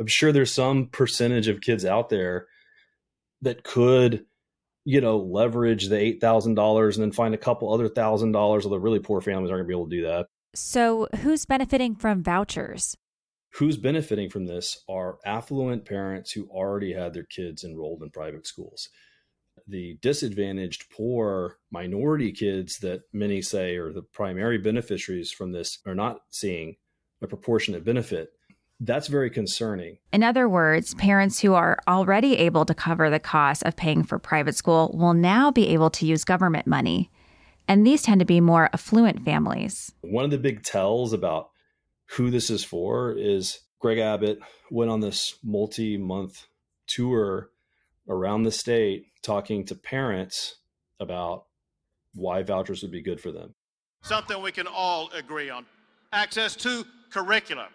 I'm 0.00 0.06
sure 0.06 0.32
there's 0.32 0.52
some 0.52 0.88
percentage 0.88 1.48
of 1.48 1.60
kids 1.60 1.84
out 1.84 2.08
there 2.08 2.46
that 3.42 3.62
could, 3.62 4.24
you 4.84 5.00
know, 5.00 5.18
leverage 5.18 5.88
the 5.88 5.98
eight 5.98 6.20
thousand 6.20 6.54
dollars 6.54 6.96
and 6.96 7.04
then 7.04 7.12
find 7.12 7.34
a 7.34 7.38
couple 7.38 7.72
other 7.72 7.88
thousand 7.88 8.32
dollars. 8.32 8.64
Although 8.64 8.78
really 8.78 8.98
poor 8.98 9.20
families 9.20 9.50
aren't 9.50 9.60
gonna 9.60 9.68
be 9.68 9.74
able 9.74 9.88
to 9.88 9.96
do 9.96 10.06
that. 10.06 10.26
So 10.54 11.08
who's 11.22 11.46
benefiting 11.46 11.94
from 11.94 12.22
vouchers? 12.22 12.96
Who's 13.54 13.76
benefiting 13.76 14.30
from 14.30 14.46
this 14.46 14.82
are 14.88 15.18
affluent 15.24 15.84
parents 15.84 16.32
who 16.32 16.48
already 16.48 16.92
had 16.92 17.14
their 17.14 17.24
kids 17.24 17.62
enrolled 17.62 18.02
in 18.02 18.10
private 18.10 18.46
schools. 18.46 18.88
The 19.66 19.98
disadvantaged, 20.02 20.90
poor 20.90 21.58
minority 21.70 22.32
kids 22.32 22.78
that 22.78 23.02
many 23.12 23.40
say 23.40 23.76
are 23.76 23.92
the 23.92 24.02
primary 24.02 24.58
beneficiaries 24.58 25.32
from 25.32 25.52
this 25.52 25.78
are 25.86 25.94
not 25.94 26.20
seeing 26.30 26.76
a 27.22 27.26
proportionate 27.26 27.84
benefit 27.84 28.34
that's 28.80 29.08
very 29.08 29.30
concerning. 29.30 29.98
In 30.12 30.22
other 30.22 30.48
words, 30.48 30.94
parents 30.94 31.40
who 31.40 31.54
are 31.54 31.78
already 31.86 32.36
able 32.36 32.64
to 32.64 32.74
cover 32.74 33.08
the 33.08 33.20
cost 33.20 33.62
of 33.62 33.76
paying 33.76 34.02
for 34.02 34.18
private 34.18 34.56
school 34.56 34.94
will 34.94 35.14
now 35.14 35.50
be 35.50 35.68
able 35.68 35.90
to 35.90 36.06
use 36.06 36.24
government 36.24 36.66
money. 36.66 37.10
And 37.68 37.86
these 37.86 38.02
tend 38.02 38.20
to 38.20 38.26
be 38.26 38.40
more 38.40 38.68
affluent 38.72 39.24
families. 39.24 39.92
One 40.02 40.24
of 40.24 40.30
the 40.30 40.38
big 40.38 40.62
tells 40.62 41.12
about 41.12 41.50
who 42.10 42.30
this 42.30 42.50
is 42.50 42.64
for 42.64 43.12
is 43.12 43.60
Greg 43.78 43.98
Abbott 43.98 44.40
went 44.70 44.90
on 44.90 45.00
this 45.00 45.38
multi 45.42 45.96
month 45.96 46.46
tour 46.86 47.50
around 48.08 48.42
the 48.42 48.50
state 48.50 49.06
talking 49.22 49.64
to 49.66 49.74
parents 49.74 50.56
about 51.00 51.46
why 52.14 52.42
vouchers 52.42 52.82
would 52.82 52.92
be 52.92 53.02
good 53.02 53.20
for 53.20 53.32
them. 53.32 53.54
Something 54.02 54.42
we 54.42 54.52
can 54.52 54.66
all 54.66 55.10
agree 55.12 55.50
on 55.50 55.66
access 56.12 56.54
to 56.56 56.84
curriculum 57.10 57.68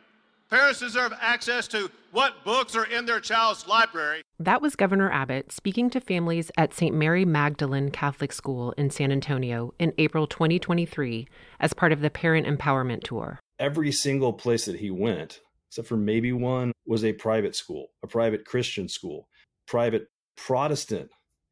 Parents 0.50 0.80
deserve 0.80 1.14
access 1.22 1.68
to 1.68 1.92
what 2.12 2.44
books 2.44 2.76
are 2.76 2.86
in 2.86 3.06
their 3.06 3.20
child's 3.20 3.68
library. 3.68 4.24
That 4.40 4.64
was 4.64 4.76
Governor 4.76 5.12
Abbott 5.12 5.52
speaking 5.52 5.92
to 5.92 6.02
families 6.02 6.50
at 6.58 6.74
St. 6.74 6.96
Mary 6.96 7.24
Magdalene 7.24 7.92
Catholic 7.92 8.34
School 8.34 8.72
in 8.72 8.90
San 8.90 9.12
Antonio 9.12 9.76
in 9.78 9.94
April 10.00 10.26
2023 10.26 11.28
as 11.60 11.74
part 11.74 11.92
of 11.92 12.02
the 12.02 12.10
Parent 12.10 12.48
Empowerment 12.48 13.04
Tour. 13.04 13.40
Every 13.60 13.92
single 13.92 14.34
place 14.34 14.66
that 14.66 14.80
he 14.80 14.90
went, 14.90 15.40
except 15.70 15.88
for 15.88 15.98
maybe 15.98 16.34
one, 16.34 16.72
was 16.88 17.06
a 17.06 17.14
private 17.14 17.56
school, 17.56 17.90
a 18.02 18.08
private 18.08 18.44
Christian 18.44 18.90
school, 18.90 19.28
private 19.68 20.08
Protestant 20.46 21.10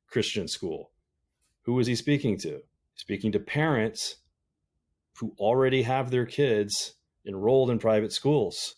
Christian 0.07 0.47
school. 0.47 0.91
Who 1.63 1.79
is 1.79 1.87
he 1.87 1.95
speaking 1.95 2.37
to? 2.39 2.61
Speaking 2.95 3.31
to 3.31 3.39
parents 3.39 4.17
who 5.19 5.33
already 5.37 5.83
have 5.83 6.09
their 6.09 6.25
kids 6.25 6.95
enrolled 7.25 7.69
in 7.69 7.79
private 7.79 8.13
schools 8.13 8.75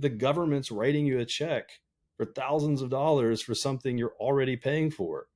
the 0.00 0.08
government's 0.08 0.70
writing 0.70 1.06
you 1.06 1.18
a 1.20 1.24
check 1.24 1.70
for 2.16 2.26
thousands 2.26 2.82
of 2.82 2.90
dollars 2.90 3.42
for 3.42 3.54
something 3.54 3.96
you're 3.96 4.14
already 4.20 4.56
paying 4.56 4.90
for. 4.90 5.28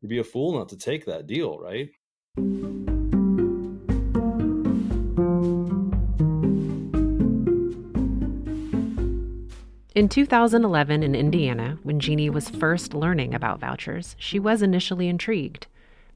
You'd 0.00 0.08
be 0.08 0.18
a 0.18 0.24
fool 0.24 0.58
not 0.58 0.68
to 0.70 0.76
take 0.76 1.04
that 1.06 1.26
deal, 1.26 1.58
right? 1.58 1.90
In 9.94 10.08
2011 10.08 11.02
in 11.02 11.14
Indiana, 11.14 11.78
when 11.82 12.00
Jeannie 12.00 12.30
was 12.30 12.48
first 12.48 12.94
learning 12.94 13.34
about 13.34 13.60
vouchers, 13.60 14.16
she 14.18 14.38
was 14.38 14.62
initially 14.62 15.06
intrigued. 15.06 15.66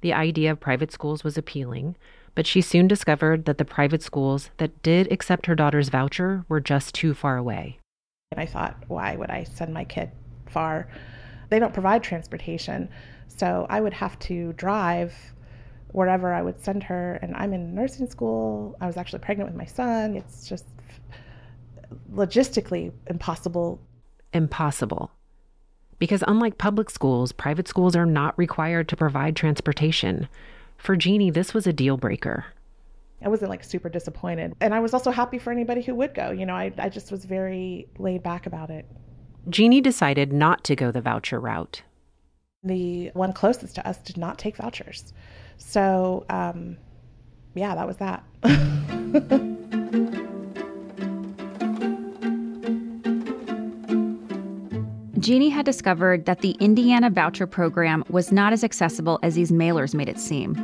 The 0.01 0.15
idea 0.15 0.51
of 0.51 0.61
private 0.61 0.91
schools 0.91 1.23
was 1.23 1.37
appealing, 1.37 1.95
but 2.35 2.47
she 2.47 2.63
soon 2.63 2.89
discovered 2.89 3.45
that 3.45 3.59
the 3.59 3.67
private 3.67 4.03
schools 4.03 4.49
that 4.57 4.83
did 4.83 5.13
accept 5.13 5.45
her 5.45 5.55
daughter's 5.55 5.91
voucher 5.91 6.47
were 6.49 6.61
just 6.61 6.95
too 6.95 7.13
far 7.13 7.37
away. 7.37 7.79
And 8.33 8.41
I 8.41 8.47
thought, 8.47 8.83
why 8.89 9.15
would 9.15 9.29
I 9.29 9.45
send 9.45 9.75
my 9.75 9.85
kid 9.85 10.11
far? 10.47 10.89
They 11.51 11.59
don't 11.59 11.75
provide 11.75 12.03
transportation. 12.03 12.89
So 13.29 13.67
I 13.69 13.83
would 13.83 13.93
have 13.93 14.19
to 14.21 14.55
drive 14.55 15.15
wherever 15.89 16.33
I 16.33 16.41
would 16.41 16.65
send 16.65 16.83
her. 16.85 17.19
And 17.21 17.37
I'm 17.37 17.53
in 17.53 17.75
nursing 17.75 18.09
school. 18.09 18.75
I 18.81 18.87
was 18.87 18.97
actually 18.97 19.19
pregnant 19.19 19.51
with 19.51 19.59
my 19.59 19.67
son. 19.67 20.17
It's 20.17 20.49
just 20.49 20.65
logistically 22.13 22.93
impossible. 23.07 23.81
Impossible. 24.33 25.11
Because 25.99 26.23
unlike 26.27 26.59
public 26.59 26.91
schools, 26.91 27.33
private 27.33 27.69
schools 27.69 27.97
are 27.97 28.07
not 28.07 28.39
required 28.39 28.89
to 28.89 28.97
provide 28.97 29.35
transportation. 29.35 30.29
For 30.77 30.97
Jeannie, 30.97 31.31
this 31.31 31.55
was 31.55 31.67
a 31.67 31.73
deal 31.73 31.97
breaker. 31.97 32.47
I 33.25 33.29
wasn't 33.29 33.51
like 33.51 33.65
super 33.65 33.89
disappointed. 33.89 34.55
And 34.61 34.75
I 34.75 34.81
was 34.81 34.93
also 34.93 35.11
happy 35.11 35.39
for 35.39 35.51
anybody 35.51 35.81
who 35.81 35.95
would 35.95 36.15
go. 36.15 36.31
You 36.31 36.45
know, 36.45 36.55
I, 36.55 36.73
I 36.77 36.91
just 36.91 37.11
was 37.11 37.25
very 37.25 37.89
laid 37.99 38.23
back 38.23 38.47
about 38.47 38.71
it. 38.71 38.85
Jeannie 39.49 39.81
decided 39.81 40.33
not 40.33 40.65
to 40.65 40.77
go 40.77 40.91
the 40.91 41.01
voucher 41.01 41.41
route. 41.41 41.83
The 42.63 43.11
one 43.15 43.33
closest 43.33 43.77
to 43.77 43.89
us 43.89 43.99
did 43.99 44.17
not 44.17 44.39
take 44.39 44.57
vouchers. 44.57 45.15
So, 45.57 46.27
um, 46.29 46.77
yeah, 47.55 47.75
that 47.75 47.87
was 47.87 47.97
that. 47.99 48.23
Jeannie 55.19 55.49
had 55.49 55.65
discovered 55.65 56.27
that 56.27 56.41
the 56.41 56.51
Indiana 56.61 57.09
voucher 57.09 57.47
program 57.47 58.05
was 58.11 58.33
not 58.33 58.53
as 58.53 58.63
accessible 58.63 59.19
as 59.23 59.35
these 59.35 59.51
mailers 59.51 59.95
made 59.95 60.11
it 60.11 60.19
seem. 60.19 60.55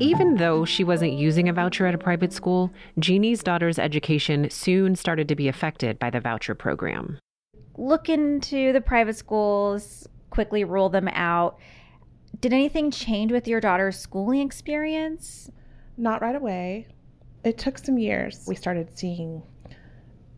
Even 0.00 0.34
though 0.34 0.64
she 0.64 0.82
wasn't 0.82 1.12
using 1.12 1.48
a 1.48 1.52
voucher 1.52 1.86
at 1.86 1.94
a 1.94 1.98
private 1.98 2.32
school, 2.32 2.72
Jeannie's 2.98 3.44
daughter's 3.44 3.78
education 3.78 4.50
soon 4.50 4.96
started 4.96 5.28
to 5.28 5.36
be 5.36 5.46
affected 5.46 6.00
by 6.00 6.10
the 6.10 6.20
voucher 6.20 6.56
program. 6.56 7.16
Look 7.78 8.08
into 8.08 8.72
the 8.72 8.80
private 8.80 9.16
schools, 9.16 10.08
quickly 10.30 10.64
rule 10.64 10.88
them 10.88 11.06
out. 11.08 11.58
Did 12.40 12.52
anything 12.52 12.90
change 12.90 13.30
with 13.30 13.46
your 13.46 13.60
daughter's 13.60 13.96
schooling 13.96 14.40
experience? 14.40 15.48
Not 15.96 16.22
right 16.22 16.36
away. 16.36 16.88
It 17.44 17.58
took 17.58 17.78
some 17.78 17.98
years. 17.98 18.44
We 18.46 18.54
started 18.54 18.96
seeing 18.96 19.42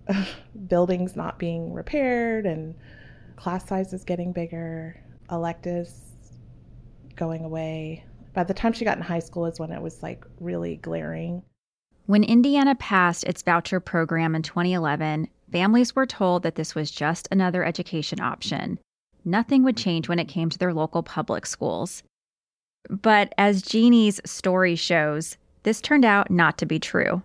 uh, 0.08 0.24
buildings 0.66 1.16
not 1.16 1.38
being 1.38 1.72
repaired 1.72 2.46
and 2.46 2.74
class 3.36 3.66
sizes 3.68 4.04
getting 4.04 4.32
bigger, 4.32 5.00
electives 5.30 6.00
going 7.16 7.44
away. 7.44 8.04
By 8.32 8.44
the 8.44 8.54
time 8.54 8.72
she 8.72 8.84
got 8.84 8.96
in 8.96 9.02
high 9.02 9.20
school 9.20 9.46
is 9.46 9.60
when 9.60 9.70
it 9.70 9.80
was 9.80 10.02
like 10.02 10.24
really 10.40 10.76
glaring. 10.76 11.42
When 12.06 12.24
Indiana 12.24 12.74
passed 12.74 13.24
its 13.24 13.42
voucher 13.42 13.80
program 13.80 14.34
in 14.34 14.42
2011, 14.42 15.28
families 15.50 15.96
were 15.96 16.06
told 16.06 16.42
that 16.42 16.56
this 16.56 16.74
was 16.74 16.90
just 16.90 17.28
another 17.30 17.64
education 17.64 18.20
option. 18.20 18.78
Nothing 19.24 19.62
would 19.62 19.76
change 19.76 20.08
when 20.08 20.18
it 20.18 20.28
came 20.28 20.50
to 20.50 20.58
their 20.58 20.74
local 20.74 21.02
public 21.02 21.46
schools. 21.46 22.02
But 22.90 23.32
as 23.38 23.62
Jeannie's 23.62 24.20
story 24.26 24.74
shows, 24.74 25.38
this 25.64 25.80
turned 25.80 26.04
out 26.04 26.30
not 26.30 26.56
to 26.58 26.66
be 26.66 26.78
true. 26.78 27.22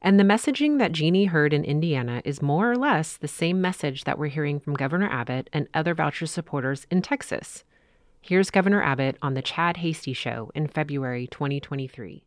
And 0.00 0.18
the 0.18 0.24
messaging 0.24 0.78
that 0.78 0.92
Jeannie 0.92 1.26
heard 1.26 1.52
in 1.52 1.64
Indiana 1.64 2.22
is 2.24 2.42
more 2.42 2.70
or 2.70 2.76
less 2.76 3.16
the 3.16 3.28
same 3.28 3.60
message 3.60 4.04
that 4.04 4.18
we're 4.18 4.26
hearing 4.26 4.58
from 4.58 4.74
Governor 4.74 5.08
Abbott 5.08 5.48
and 5.52 5.68
other 5.74 5.94
voucher 5.94 6.26
supporters 6.26 6.86
in 6.90 7.02
Texas. 7.02 7.62
Here's 8.20 8.50
Governor 8.50 8.82
Abbott 8.82 9.16
on 9.20 9.34
the 9.34 9.42
Chad 9.42 9.78
Hasty 9.78 10.12
Show 10.12 10.50
in 10.54 10.66
February 10.66 11.26
2023. 11.28 12.24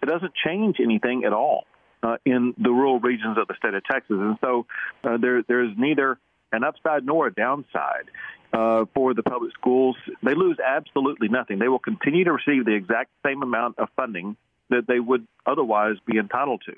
It 0.00 0.06
doesn't 0.06 0.32
change 0.44 0.76
anything 0.80 1.24
at 1.24 1.32
all 1.32 1.64
uh, 2.02 2.16
in 2.24 2.54
the 2.58 2.70
rural 2.70 3.00
regions 3.00 3.36
of 3.38 3.48
the 3.48 3.54
state 3.56 3.74
of 3.74 3.82
Texas. 3.84 4.16
And 4.18 4.36
so 4.40 4.66
uh, 5.02 5.16
there, 5.16 5.42
there's 5.42 5.72
neither 5.76 6.18
an 6.52 6.62
upside 6.64 7.04
nor 7.04 7.26
a 7.26 7.34
downside 7.34 8.10
uh, 8.52 8.84
for 8.94 9.14
the 9.14 9.22
public 9.22 9.52
schools. 9.52 9.96
They 10.22 10.34
lose 10.34 10.58
absolutely 10.64 11.28
nothing. 11.28 11.58
They 11.58 11.68
will 11.68 11.78
continue 11.80 12.24
to 12.24 12.32
receive 12.32 12.64
the 12.64 12.74
exact 12.74 13.10
same 13.24 13.42
amount 13.42 13.78
of 13.78 13.88
funding 13.96 14.36
that 14.70 14.86
they 14.86 15.00
would 15.00 15.26
otherwise 15.46 15.96
be 16.06 16.18
entitled 16.18 16.62
to. 16.66 16.74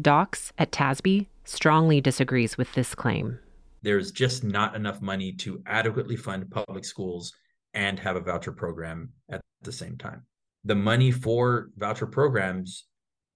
Dax 0.00 0.52
at 0.58 0.72
TASB 0.72 1.26
strongly 1.44 2.00
disagrees 2.00 2.56
with 2.56 2.72
this 2.72 2.94
claim. 2.94 3.38
There's 3.82 4.10
just 4.10 4.42
not 4.42 4.74
enough 4.74 5.00
money 5.00 5.32
to 5.32 5.62
adequately 5.66 6.16
fund 6.16 6.50
public 6.50 6.84
schools 6.84 7.32
and 7.74 7.98
have 7.98 8.16
a 8.16 8.20
voucher 8.20 8.52
program 8.52 9.12
at 9.30 9.40
the 9.62 9.72
same 9.72 9.96
time. 9.96 10.24
The 10.64 10.74
money 10.74 11.10
for 11.10 11.70
voucher 11.76 12.06
programs 12.06 12.86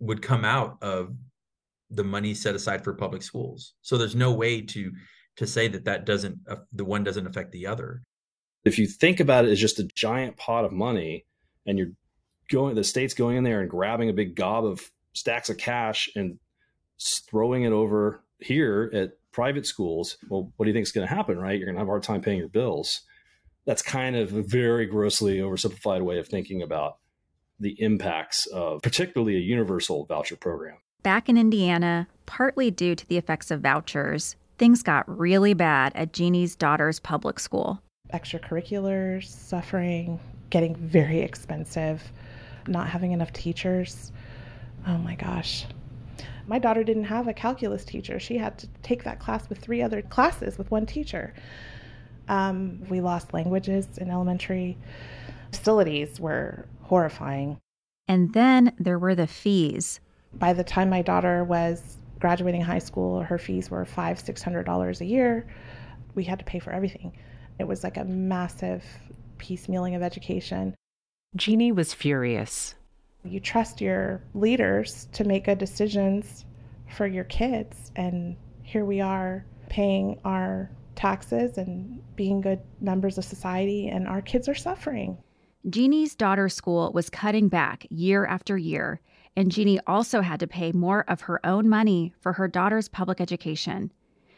would 0.00 0.23
come 0.23 0.44
out 0.44 0.78
of 0.80 1.14
the 1.90 2.04
money 2.04 2.35
set 2.35 2.54
aside 2.54 2.85
for 2.85 2.94
public 2.94 3.23
schools. 3.23 3.75
So 3.82 3.99
there's 3.99 4.16
no 4.16 4.32
way 4.32 4.61
to 4.62 4.92
to 5.37 5.47
say 5.47 5.68
that 5.68 5.85
that 5.85 6.04
doesn't 6.04 6.38
uh, 6.49 6.56
the 6.73 6.85
one 6.85 7.04
doesn't 7.04 7.26
affect 7.26 7.52
the 7.52 7.66
other. 7.66 8.02
If 8.64 8.78
you 8.78 8.87
think 8.87 9.20
about 9.20 9.44
it 9.44 9.50
as 9.50 9.61
just 9.61 9.78
a 9.78 9.88
giant 9.94 10.37
pot 10.37 10.64
of 10.64 10.73
money 10.73 11.26
and 11.66 11.78
you're 11.78 11.92
going 12.50 12.75
the 12.75 12.85
state's 12.85 13.14
going 13.14 13.37
in 13.37 13.45
there 13.45 13.61
and 13.61 13.71
grabbing 13.71 14.09
a 14.09 14.12
big 14.12 14.35
gob 14.35 14.64
of 14.64 14.90
stacks 15.14 15.50
of 15.50 15.59
cash 15.59 16.09
and 16.17 16.38
throwing 17.00 17.62
it 17.62 17.73
over 17.73 18.23
here 18.38 18.90
at 18.93 19.12
private 19.33 19.67
schools, 19.67 20.17
well, 20.28 20.52
what 20.57 20.64
do 20.64 20.71
you 20.71 20.75
think 20.75 20.87
is 20.87 20.93
going 20.93 21.07
to 21.07 21.14
happen, 21.14 21.38
right? 21.38 21.59
You're 21.59 21.67
going 21.67 21.76
to 21.76 21.81
have 21.81 21.88
a 21.88 21.90
hard 21.90 22.02
time 22.02 22.21
paying 22.21 22.38
your 22.38 22.49
bills. 22.49 23.02
That's 23.67 23.83
kind 23.83 24.17
of 24.17 24.33
a 24.33 24.43
very 24.43 24.87
grossly 24.87 25.38
oversimplified 25.38 26.02
way 26.02 26.19
of 26.19 26.26
thinking 26.26 26.62
about 26.62 26.99
the 27.61 27.81
impacts 27.81 28.47
of 28.47 28.83
particularly 28.83 29.37
a 29.37 29.40
universal 29.40 30.07
voucher 30.07 30.37
program. 30.37 30.78
Back 31.02 31.28
in 31.28 31.37
Indiana, 31.37 32.09
partly 32.26 32.71
due 32.71 32.95
to 32.95 33.07
the 33.07 33.17
effects 33.17 33.50
of 33.50 33.61
vouchers, 33.61 34.37
things 34.59 34.83
got 34.83 35.09
really 35.09 35.55
bad 35.55 35.93
at 35.95 36.12
Jeannie's 36.12 36.57
daughter's 36.57 36.99
public 36.99 37.38
school. 37.38 37.81
Extracurriculars, 38.12 39.26
suffering, 39.26 40.19
getting 40.50 40.75
very 40.75 41.21
expensive, 41.21 42.11
not 42.68 42.88
having 42.88 43.12
enough 43.12 43.32
teachers. 43.32 44.12
Oh 44.87 44.98
my 44.98 45.14
gosh. 45.14 45.66
My 46.46 46.58
daughter 46.58 46.82
didn't 46.82 47.04
have 47.04 47.28
a 47.28 47.34
calculus 47.34 47.84
teacher. 47.84 48.18
She 48.18 48.38
had 48.38 48.58
to 48.58 48.68
take 48.82 49.04
that 49.04 49.20
class 49.20 49.48
with 49.48 49.58
three 49.58 49.82
other 49.82 50.02
classes 50.02 50.56
with 50.56 50.70
one 50.70 50.87
teacher. 50.87 51.34
Um, 52.28 52.82
we 52.88 53.00
lost 53.00 53.34
languages 53.34 53.87
in 53.98 54.10
elementary. 54.10 54.78
Facilities 55.52 56.20
were 56.20 56.66
horrifying. 56.82 57.58
And 58.06 58.32
then 58.32 58.72
there 58.78 58.98
were 58.98 59.14
the 59.14 59.26
fees. 59.26 60.00
By 60.34 60.52
the 60.52 60.64
time 60.64 60.88
my 60.90 61.02
daughter 61.02 61.44
was 61.44 61.98
graduating 62.18 62.62
high 62.62 62.78
school, 62.78 63.22
her 63.22 63.38
fees 63.38 63.70
were 63.70 63.84
five, 63.84 64.18
six 64.18 64.42
hundred 64.42 64.64
dollars 64.64 65.00
a 65.00 65.04
year. 65.04 65.46
We 66.14 66.25
had 66.25 66.38
to 66.38 66.44
pay 66.44 66.58
for 66.58 66.72
everything. 66.72 67.16
It 67.58 67.66
was 67.66 67.84
like 67.84 67.96
a 67.96 68.04
massive 68.04 68.84
piecemealing 69.38 69.94
of 69.96 70.02
education. 70.02 70.75
Jeannie 71.37 71.73
was 71.73 71.92
furious. 71.92 72.75
You 73.23 73.38
trust 73.38 73.82
your 73.82 74.23
leaders 74.32 75.08
to 75.12 75.25
make 75.25 75.44
good 75.44 75.58
decisions 75.58 76.47
for 76.97 77.06
your 77.06 77.25
kids, 77.25 77.92
and 77.97 78.37
here 78.62 78.87
we 78.87 79.00
are 79.02 79.44
paying 79.68 80.18
our 80.25 80.70
taxes 80.97 81.58
and 81.58 82.02
being 82.16 82.40
good 82.40 82.61
members 82.80 83.18
of 83.18 83.25
society, 83.25 83.88
and 83.88 84.08
our 84.08 84.23
kids 84.23 84.49
are 84.49 84.54
suffering. 84.54 85.18
Jeannie's 85.68 86.14
daughter's 86.14 86.54
school 86.54 86.92
was 86.92 87.11
cutting 87.11 87.49
back 87.49 87.87
year 87.90 88.25
after 88.25 88.56
year, 88.56 89.00
and 89.37 89.52
Jeannie 89.52 89.80
also 89.87 90.23
had 90.23 90.40
to 90.40 90.47
pay 90.47 90.73
more 90.73 91.04
of 91.08 91.20
her 91.20 91.44
own 91.44 91.68
money 91.68 92.14
for 92.20 92.32
her 92.32 92.49
daughter's 92.49 92.88
public 92.88 93.20
education. 93.20 93.92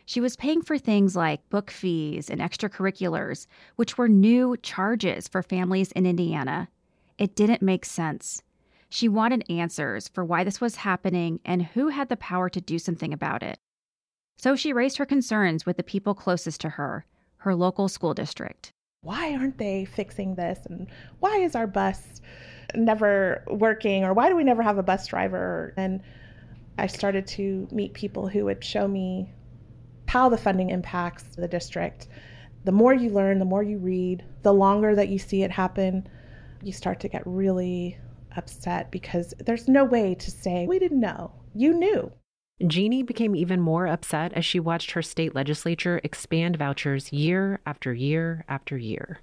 She 0.06 0.20
was 0.20 0.36
paying 0.36 0.60
for 0.60 0.76
things 0.76 1.14
like 1.14 1.48
book 1.50 1.70
fees 1.70 2.28
and 2.28 2.40
extracurriculars, 2.40 3.46
which 3.76 3.96
were 3.96 4.08
new 4.08 4.56
charges 4.56 5.28
for 5.28 5.40
families 5.40 5.92
in 5.92 6.04
Indiana. 6.04 6.68
It 7.20 7.36
didn't 7.36 7.60
make 7.60 7.84
sense. 7.84 8.42
She 8.88 9.06
wanted 9.06 9.44
answers 9.50 10.08
for 10.08 10.24
why 10.24 10.42
this 10.42 10.58
was 10.58 10.76
happening 10.76 11.38
and 11.44 11.62
who 11.62 11.88
had 11.88 12.08
the 12.08 12.16
power 12.16 12.48
to 12.48 12.62
do 12.62 12.78
something 12.78 13.12
about 13.12 13.42
it. 13.42 13.58
So 14.38 14.56
she 14.56 14.72
raised 14.72 14.96
her 14.96 15.04
concerns 15.04 15.66
with 15.66 15.76
the 15.76 15.82
people 15.82 16.14
closest 16.14 16.62
to 16.62 16.70
her, 16.70 17.04
her 17.36 17.54
local 17.54 17.88
school 17.88 18.14
district. 18.14 18.72
Why 19.02 19.34
aren't 19.34 19.58
they 19.58 19.84
fixing 19.84 20.34
this? 20.34 20.60
And 20.64 20.86
why 21.18 21.36
is 21.40 21.54
our 21.54 21.66
bus 21.66 22.22
never 22.74 23.44
working? 23.48 24.02
Or 24.02 24.14
why 24.14 24.30
do 24.30 24.34
we 24.34 24.42
never 24.42 24.62
have 24.62 24.78
a 24.78 24.82
bus 24.82 25.06
driver? 25.06 25.74
And 25.76 26.00
I 26.78 26.86
started 26.86 27.26
to 27.28 27.68
meet 27.70 27.92
people 27.92 28.28
who 28.28 28.46
would 28.46 28.64
show 28.64 28.88
me 28.88 29.30
how 30.08 30.30
the 30.30 30.38
funding 30.38 30.70
impacts 30.70 31.24
the 31.36 31.48
district. 31.48 32.08
The 32.64 32.72
more 32.72 32.94
you 32.94 33.10
learn, 33.10 33.40
the 33.40 33.44
more 33.44 33.62
you 33.62 33.76
read, 33.76 34.24
the 34.42 34.54
longer 34.54 34.94
that 34.94 35.10
you 35.10 35.18
see 35.18 35.42
it 35.42 35.50
happen, 35.50 36.08
you 36.62 36.72
start 36.72 37.00
to 37.00 37.08
get 37.08 37.22
really 37.26 37.98
upset 38.36 38.90
because 38.90 39.34
there's 39.38 39.68
no 39.68 39.84
way 39.84 40.14
to 40.14 40.30
say, 40.30 40.66
we 40.66 40.78
didn't 40.78 41.00
know. 41.00 41.32
You 41.54 41.72
knew. 41.72 42.12
Jeannie 42.66 43.02
became 43.02 43.34
even 43.34 43.60
more 43.60 43.86
upset 43.86 44.32
as 44.34 44.44
she 44.44 44.60
watched 44.60 44.90
her 44.90 45.02
state 45.02 45.34
legislature 45.34 46.00
expand 46.04 46.56
vouchers 46.56 47.12
year 47.12 47.60
after 47.64 47.94
year 47.94 48.44
after 48.48 48.76
year. 48.76 49.20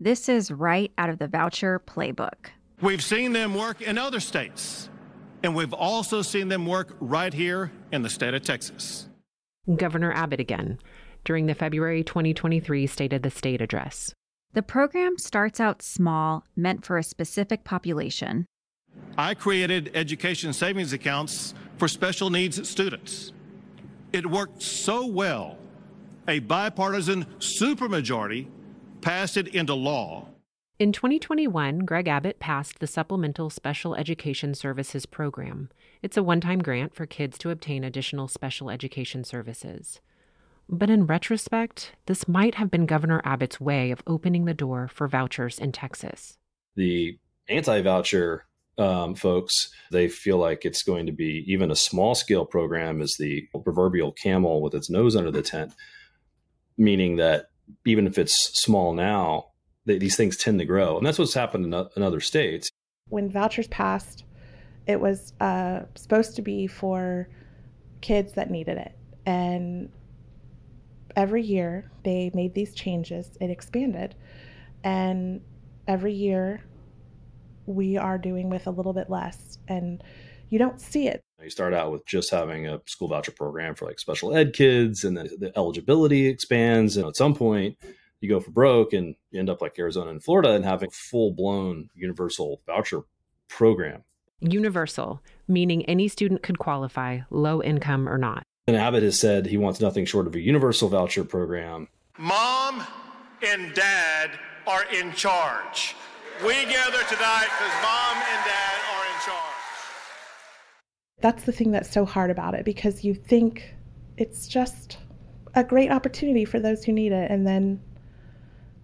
This 0.00 0.28
is 0.28 0.50
right 0.50 0.90
out 0.96 1.10
of 1.10 1.18
the 1.18 1.28
voucher 1.28 1.80
playbook. 1.80 2.50
We've 2.80 3.02
seen 3.02 3.32
them 3.32 3.54
work 3.54 3.82
in 3.82 3.98
other 3.98 4.20
states, 4.20 4.88
and 5.42 5.54
we've 5.54 5.74
also 5.74 6.22
seen 6.22 6.48
them 6.48 6.64
work 6.64 6.96
right 7.00 7.34
here 7.34 7.72
in 7.92 8.02
the 8.02 8.08
state 8.08 8.32
of 8.32 8.42
Texas. 8.42 9.08
Governor 9.76 10.12
Abbott 10.12 10.40
again 10.40 10.78
during 11.24 11.46
the 11.46 11.54
February 11.54 12.02
2023 12.04 12.86
State 12.86 13.12
of 13.12 13.22
the 13.22 13.30
State 13.30 13.60
address. 13.60 14.14
The 14.54 14.62
program 14.62 15.18
starts 15.18 15.60
out 15.60 15.82
small, 15.82 16.44
meant 16.56 16.84
for 16.84 16.96
a 16.96 17.02
specific 17.02 17.64
population. 17.64 18.46
I 19.16 19.34
created 19.34 19.90
education 19.94 20.52
savings 20.52 20.92
accounts 20.92 21.54
for 21.76 21.86
special 21.86 22.30
needs 22.30 22.68
students. 22.68 23.32
It 24.12 24.26
worked 24.26 24.62
so 24.62 25.06
well, 25.06 25.58
a 26.26 26.38
bipartisan 26.38 27.26
supermajority 27.38 28.48
passed 29.00 29.36
it 29.36 29.48
into 29.48 29.74
law. 29.74 30.28
In 30.78 30.92
2021, 30.92 31.80
Greg 31.80 32.08
Abbott 32.08 32.38
passed 32.38 32.78
the 32.78 32.86
Supplemental 32.86 33.50
Special 33.50 33.94
Education 33.96 34.54
Services 34.54 35.06
Program. 35.06 35.68
It's 36.02 36.16
a 36.16 36.22
one 36.22 36.40
time 36.40 36.60
grant 36.60 36.94
for 36.94 37.04
kids 37.04 37.36
to 37.38 37.50
obtain 37.50 37.84
additional 37.84 38.28
special 38.28 38.70
education 38.70 39.24
services. 39.24 40.00
But 40.68 40.90
in 40.90 41.06
retrospect, 41.06 41.92
this 42.06 42.28
might 42.28 42.56
have 42.56 42.70
been 42.70 42.86
Governor 42.86 43.22
Abbott's 43.24 43.60
way 43.60 43.90
of 43.90 44.02
opening 44.06 44.44
the 44.44 44.54
door 44.54 44.88
for 44.92 45.08
vouchers 45.08 45.58
in 45.58 45.72
Texas. 45.72 46.36
The 46.76 47.18
anti 47.48 47.80
voucher 47.80 48.44
um, 48.78 49.14
folks, 49.14 49.70
they 49.90 50.08
feel 50.08 50.38
like 50.38 50.64
it's 50.64 50.82
going 50.82 51.06
to 51.06 51.12
be 51.12 51.44
even 51.48 51.70
a 51.70 51.76
small 51.76 52.14
scale 52.14 52.44
program 52.44 53.00
is 53.00 53.16
the 53.18 53.48
proverbial 53.64 54.12
camel 54.12 54.62
with 54.62 54.74
its 54.74 54.88
nose 54.88 55.16
under 55.16 55.32
the 55.32 55.42
tent, 55.42 55.74
meaning 56.76 57.16
that 57.16 57.50
even 57.84 58.06
if 58.06 58.18
it's 58.18 58.36
small 58.60 58.94
now, 58.94 59.48
they, 59.84 59.98
these 59.98 60.16
things 60.16 60.36
tend 60.36 60.60
to 60.60 60.64
grow. 60.64 60.96
And 60.96 61.04
that's 61.04 61.18
what's 61.18 61.34
happened 61.34 61.64
in, 61.64 61.86
in 61.96 62.02
other 62.02 62.20
states. 62.20 62.70
When 63.08 63.30
vouchers 63.30 63.66
passed, 63.68 64.24
it 64.86 65.00
was 65.00 65.32
uh, 65.40 65.80
supposed 65.96 66.36
to 66.36 66.42
be 66.42 66.66
for 66.66 67.28
kids 68.00 68.34
that 68.34 68.50
needed 68.50 68.78
it. 68.78 68.92
And 69.26 69.90
every 71.18 71.42
year 71.42 71.90
they 72.04 72.30
made 72.32 72.54
these 72.54 72.72
changes, 72.72 73.36
it 73.40 73.50
expanded. 73.50 74.14
And 74.84 75.40
every 75.88 76.14
year 76.14 76.62
we 77.66 77.96
are 77.96 78.16
doing 78.16 78.48
with 78.48 78.68
a 78.68 78.70
little 78.70 78.92
bit 78.92 79.10
less. 79.10 79.58
And 79.66 80.02
you 80.48 80.60
don't 80.60 80.80
see 80.80 81.08
it. 81.08 81.20
You 81.42 81.50
start 81.50 81.74
out 81.74 81.90
with 81.90 82.06
just 82.06 82.30
having 82.30 82.68
a 82.68 82.80
school 82.86 83.08
voucher 83.08 83.32
program 83.32 83.74
for 83.74 83.86
like 83.86 83.98
special 83.98 84.34
ed 84.34 84.54
kids, 84.54 85.04
and 85.04 85.16
then 85.16 85.28
the 85.38 85.52
eligibility 85.56 86.26
expands. 86.26 86.96
And 86.96 87.06
at 87.06 87.16
some 87.16 87.34
point, 87.34 87.76
you 88.20 88.28
go 88.28 88.40
for 88.40 88.50
broke 88.50 88.92
and 88.92 89.14
you 89.30 89.40
end 89.40 89.50
up 89.50 89.60
like 89.60 89.78
Arizona 89.78 90.10
and 90.10 90.22
Florida 90.22 90.52
and 90.52 90.64
having 90.64 90.90
full 90.90 91.32
blown 91.32 91.90
universal 91.94 92.60
voucher 92.66 93.02
program. 93.48 94.02
Universal, 94.40 95.20
meaning 95.48 95.84
any 95.86 96.06
student 96.08 96.42
could 96.42 96.58
qualify, 96.58 97.20
low 97.30 97.60
income 97.60 98.08
or 98.08 98.18
not. 98.18 98.44
And 98.68 98.76
Abbott 98.76 99.02
has 99.02 99.18
said 99.18 99.46
he 99.46 99.56
wants 99.56 99.80
nothing 99.80 100.04
short 100.04 100.26
of 100.26 100.34
a 100.34 100.40
universal 100.40 100.90
voucher 100.90 101.24
program. 101.24 101.88
Mom 102.18 102.86
and 103.42 103.72
dad 103.72 104.32
are 104.66 104.84
in 104.92 105.10
charge. 105.14 105.96
We 106.44 106.52
gather 106.66 107.02
tonight 107.04 107.48
because 107.48 107.72
mom 107.82 108.16
and 108.18 108.44
dad 108.44 108.78
are 108.92 109.04
in 109.06 109.20
charge. 109.24 109.54
That's 111.22 111.44
the 111.44 111.52
thing 111.52 111.70
that's 111.70 111.90
so 111.90 112.04
hard 112.04 112.30
about 112.30 112.52
it 112.52 112.66
because 112.66 113.02
you 113.02 113.14
think 113.14 113.74
it's 114.18 114.46
just 114.46 114.98
a 115.54 115.64
great 115.64 115.90
opportunity 115.90 116.44
for 116.44 116.60
those 116.60 116.84
who 116.84 116.92
need 116.92 117.12
it. 117.12 117.30
And 117.30 117.46
then 117.46 117.80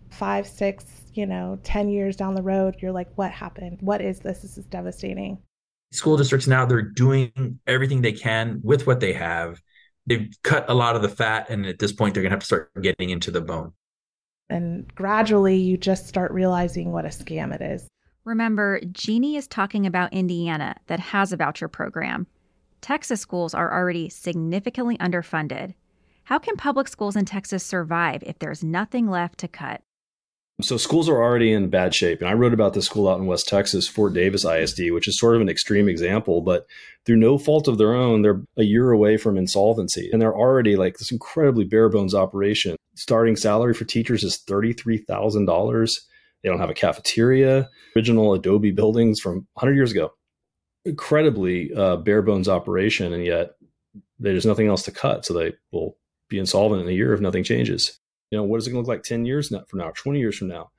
five, 0.08 0.46
six, 0.46 0.86
you 1.12 1.26
know, 1.26 1.58
10 1.62 1.90
years 1.90 2.16
down 2.16 2.34
the 2.34 2.42
road, 2.42 2.76
you're 2.80 2.90
like, 2.90 3.10
what 3.16 3.32
happened? 3.32 3.76
What 3.82 4.00
is 4.00 4.20
this? 4.20 4.40
This 4.40 4.56
is 4.56 4.64
devastating. 4.64 5.42
School 5.92 6.16
districts 6.16 6.46
now, 6.46 6.64
they're 6.64 6.80
doing 6.80 7.60
everything 7.66 8.00
they 8.00 8.12
can 8.12 8.62
with 8.64 8.86
what 8.86 9.00
they 9.00 9.12
have. 9.12 9.60
They've 10.06 10.30
cut 10.42 10.68
a 10.68 10.74
lot 10.74 10.96
of 10.96 11.02
the 11.02 11.08
fat, 11.08 11.48
and 11.48 11.64
at 11.66 11.78
this 11.78 11.92
point, 11.92 12.14
they're 12.14 12.22
going 12.22 12.30
to 12.30 12.34
have 12.34 12.40
to 12.40 12.46
start 12.46 12.70
getting 12.82 13.10
into 13.10 13.30
the 13.30 13.40
bone. 13.40 13.72
And 14.50 14.92
gradually, 14.94 15.56
you 15.56 15.76
just 15.76 16.06
start 16.06 16.30
realizing 16.32 16.92
what 16.92 17.06
a 17.06 17.08
scam 17.08 17.54
it 17.54 17.62
is. 17.62 17.88
Remember, 18.24 18.80
Jeannie 18.92 19.36
is 19.36 19.46
talking 19.46 19.86
about 19.86 20.12
Indiana 20.12 20.76
that 20.86 21.00
has 21.00 21.32
a 21.32 21.36
voucher 21.36 21.68
program. 21.68 22.26
Texas 22.80 23.20
schools 23.20 23.54
are 23.54 23.72
already 23.72 24.08
significantly 24.10 24.98
underfunded. 24.98 25.74
How 26.24 26.38
can 26.38 26.56
public 26.56 26.88
schools 26.88 27.16
in 27.16 27.24
Texas 27.24 27.64
survive 27.64 28.22
if 28.24 28.38
there's 28.38 28.64
nothing 28.64 29.08
left 29.08 29.38
to 29.38 29.48
cut? 29.48 29.82
So 30.60 30.76
schools 30.76 31.08
are 31.08 31.20
already 31.20 31.52
in 31.52 31.68
bad 31.68 31.94
shape. 31.94 32.20
And 32.20 32.28
I 32.30 32.34
wrote 32.34 32.54
about 32.54 32.74
this 32.74 32.86
school 32.86 33.08
out 33.08 33.18
in 33.18 33.26
West 33.26 33.48
Texas, 33.48 33.88
Fort 33.88 34.14
Davis 34.14 34.44
ISD, 34.44 34.92
which 34.92 35.08
is 35.08 35.18
sort 35.18 35.34
of 35.34 35.42
an 35.42 35.48
extreme 35.48 35.88
example, 35.88 36.42
but 36.42 36.66
through 37.04 37.16
no 37.16 37.38
fault 37.38 37.66
of 37.66 37.76
their 37.76 37.92
own, 37.92 38.22
they're 38.22 38.40
a 38.56 38.62
year 38.62 38.92
away 38.92 39.16
from 39.16 39.36
insolvency. 39.36 40.08
And 40.12 40.22
they're 40.22 40.36
already 40.36 40.76
like 40.76 40.96
this 40.96 41.10
incredibly 41.10 41.64
bare 41.64 41.88
bones 41.88 42.14
operation. 42.14 42.76
Starting 42.94 43.34
salary 43.34 43.74
for 43.74 43.84
teachers 43.84 44.22
is 44.22 44.38
$33,000. 44.48 46.00
They 46.42 46.48
don't 46.48 46.60
have 46.60 46.70
a 46.70 46.74
cafeteria, 46.74 47.68
original 47.96 48.32
Adobe 48.32 48.70
buildings 48.70 49.18
from 49.18 49.48
100 49.54 49.74
years 49.74 49.90
ago. 49.90 50.12
Incredibly 50.84 51.74
uh, 51.74 51.96
bare 51.96 52.22
bones 52.22 52.48
operation. 52.48 53.12
And 53.12 53.26
yet 53.26 53.56
there's 54.20 54.46
nothing 54.46 54.68
else 54.68 54.84
to 54.84 54.92
cut. 54.92 55.24
So 55.24 55.34
they 55.34 55.54
will 55.72 55.96
be 56.28 56.38
insolvent 56.38 56.82
in 56.82 56.88
a 56.88 56.92
year 56.92 57.12
if 57.12 57.20
nothing 57.20 57.42
changes. 57.42 57.98
You 58.34 58.40
know, 58.40 58.46
what 58.46 58.56
is 58.56 58.66
it 58.66 58.72
going 58.72 58.82
to 58.82 58.90
look 58.90 58.96
like 58.96 59.04
10 59.04 59.24
years 59.24 59.50
from 59.68 59.78
now, 59.78 59.92
20 59.94 60.18
years 60.18 60.36
from 60.36 60.48
now? 60.48 60.72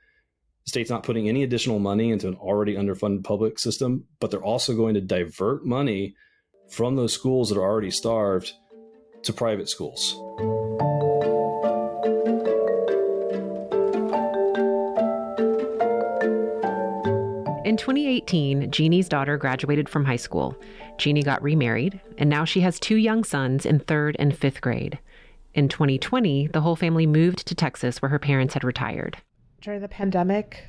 The 0.65 0.71
state's 0.71 0.89
not 0.89 1.03
putting 1.03 1.29
any 1.29 1.41
additional 1.41 1.79
money 1.79 2.11
into 2.11 2.27
an 2.27 2.35
already 2.35 2.75
underfunded 2.75 3.23
public 3.23 3.59
system, 3.59 4.03
but 4.19 4.29
they're 4.29 4.43
also 4.43 4.75
going 4.75 4.95
to 4.95 4.99
divert 4.99 5.65
money 5.65 6.15
from 6.69 6.97
those 6.97 7.13
schools 7.13 7.47
that 7.47 7.57
are 7.57 7.63
already 7.63 7.91
starved 7.91 8.51
to 9.23 9.31
private 9.31 9.69
schools. 9.69 10.15
In 17.63 17.77
2018, 17.77 18.69
Jeannie's 18.69 19.07
daughter 19.07 19.37
graduated 19.37 19.87
from 19.87 20.03
high 20.03 20.17
school. 20.17 20.57
Jeannie 20.97 21.23
got 21.23 21.41
remarried, 21.41 22.01
and 22.17 22.29
now 22.29 22.43
she 22.43 22.59
has 22.59 22.81
two 22.81 22.97
young 22.97 23.23
sons 23.23 23.65
in 23.65 23.79
third 23.79 24.17
and 24.19 24.37
fifth 24.37 24.59
grade. 24.59 24.99
In 25.55 25.69
2020, 25.69 26.47
the 26.47 26.59
whole 26.59 26.75
family 26.75 27.07
moved 27.07 27.47
to 27.47 27.55
Texas 27.55 28.01
where 28.01 28.09
her 28.09 28.19
parents 28.19 28.53
had 28.53 28.65
retired. 28.65 29.17
During 29.61 29.79
the 29.79 29.87
pandemic, 29.87 30.65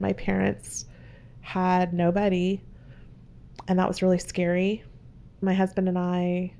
my 0.00 0.12
parents 0.12 0.84
had 1.40 1.94
nobody, 1.94 2.60
and 3.68 3.78
that 3.78 3.88
was 3.88 4.02
really 4.02 4.18
scary. 4.18 4.84
My 5.40 5.54
husband 5.54 5.88
and 5.88 5.98
I, 5.98 6.52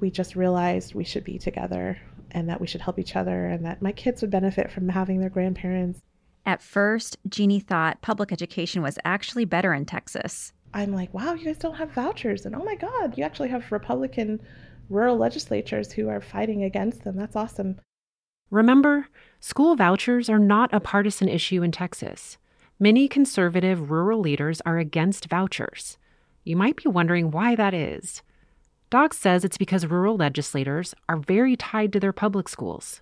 we 0.00 0.10
just 0.10 0.34
realized 0.34 0.96
we 0.96 1.04
should 1.04 1.22
be 1.22 1.38
together 1.38 1.96
and 2.32 2.48
that 2.48 2.60
we 2.60 2.66
should 2.66 2.80
help 2.80 2.98
each 2.98 3.14
other 3.14 3.46
and 3.46 3.64
that 3.64 3.80
my 3.80 3.92
kids 3.92 4.20
would 4.20 4.32
benefit 4.32 4.72
from 4.72 4.88
having 4.88 5.20
their 5.20 5.30
grandparents. 5.30 6.00
At 6.44 6.60
first, 6.60 7.18
Jeannie 7.28 7.60
thought 7.60 8.02
public 8.02 8.32
education 8.32 8.82
was 8.82 8.98
actually 9.04 9.44
better 9.44 9.72
in 9.72 9.84
Texas. 9.84 10.52
I'm 10.74 10.92
like, 10.92 11.14
wow, 11.14 11.34
you 11.34 11.44
guys 11.44 11.58
don't 11.58 11.76
have 11.76 11.92
vouchers. 11.92 12.46
And 12.46 12.56
oh 12.56 12.64
my 12.64 12.74
God, 12.74 13.16
you 13.16 13.22
actually 13.22 13.48
have 13.50 13.70
Republican 13.70 14.40
rural 14.88 15.16
legislatures 15.16 15.92
who 15.92 16.08
are 16.08 16.20
fighting 16.20 16.62
against 16.62 17.04
them. 17.04 17.16
That's 17.16 17.36
awesome. 17.36 17.80
Remember, 18.50 19.08
school 19.40 19.74
vouchers 19.74 20.28
are 20.28 20.38
not 20.38 20.72
a 20.72 20.80
partisan 20.80 21.28
issue 21.28 21.62
in 21.62 21.72
Texas. 21.72 22.38
Many 22.78 23.08
conservative 23.08 23.90
rural 23.90 24.20
leaders 24.20 24.60
are 24.64 24.78
against 24.78 25.28
vouchers. 25.28 25.98
You 26.44 26.56
might 26.56 26.76
be 26.76 26.88
wondering 26.88 27.30
why 27.30 27.56
that 27.56 27.74
is. 27.74 28.22
Dax 28.90 29.18
says 29.18 29.44
it's 29.44 29.58
because 29.58 29.86
rural 29.86 30.16
legislators 30.16 30.94
are 31.08 31.16
very 31.16 31.56
tied 31.56 31.92
to 31.92 32.00
their 32.00 32.12
public 32.12 32.48
schools. 32.48 33.00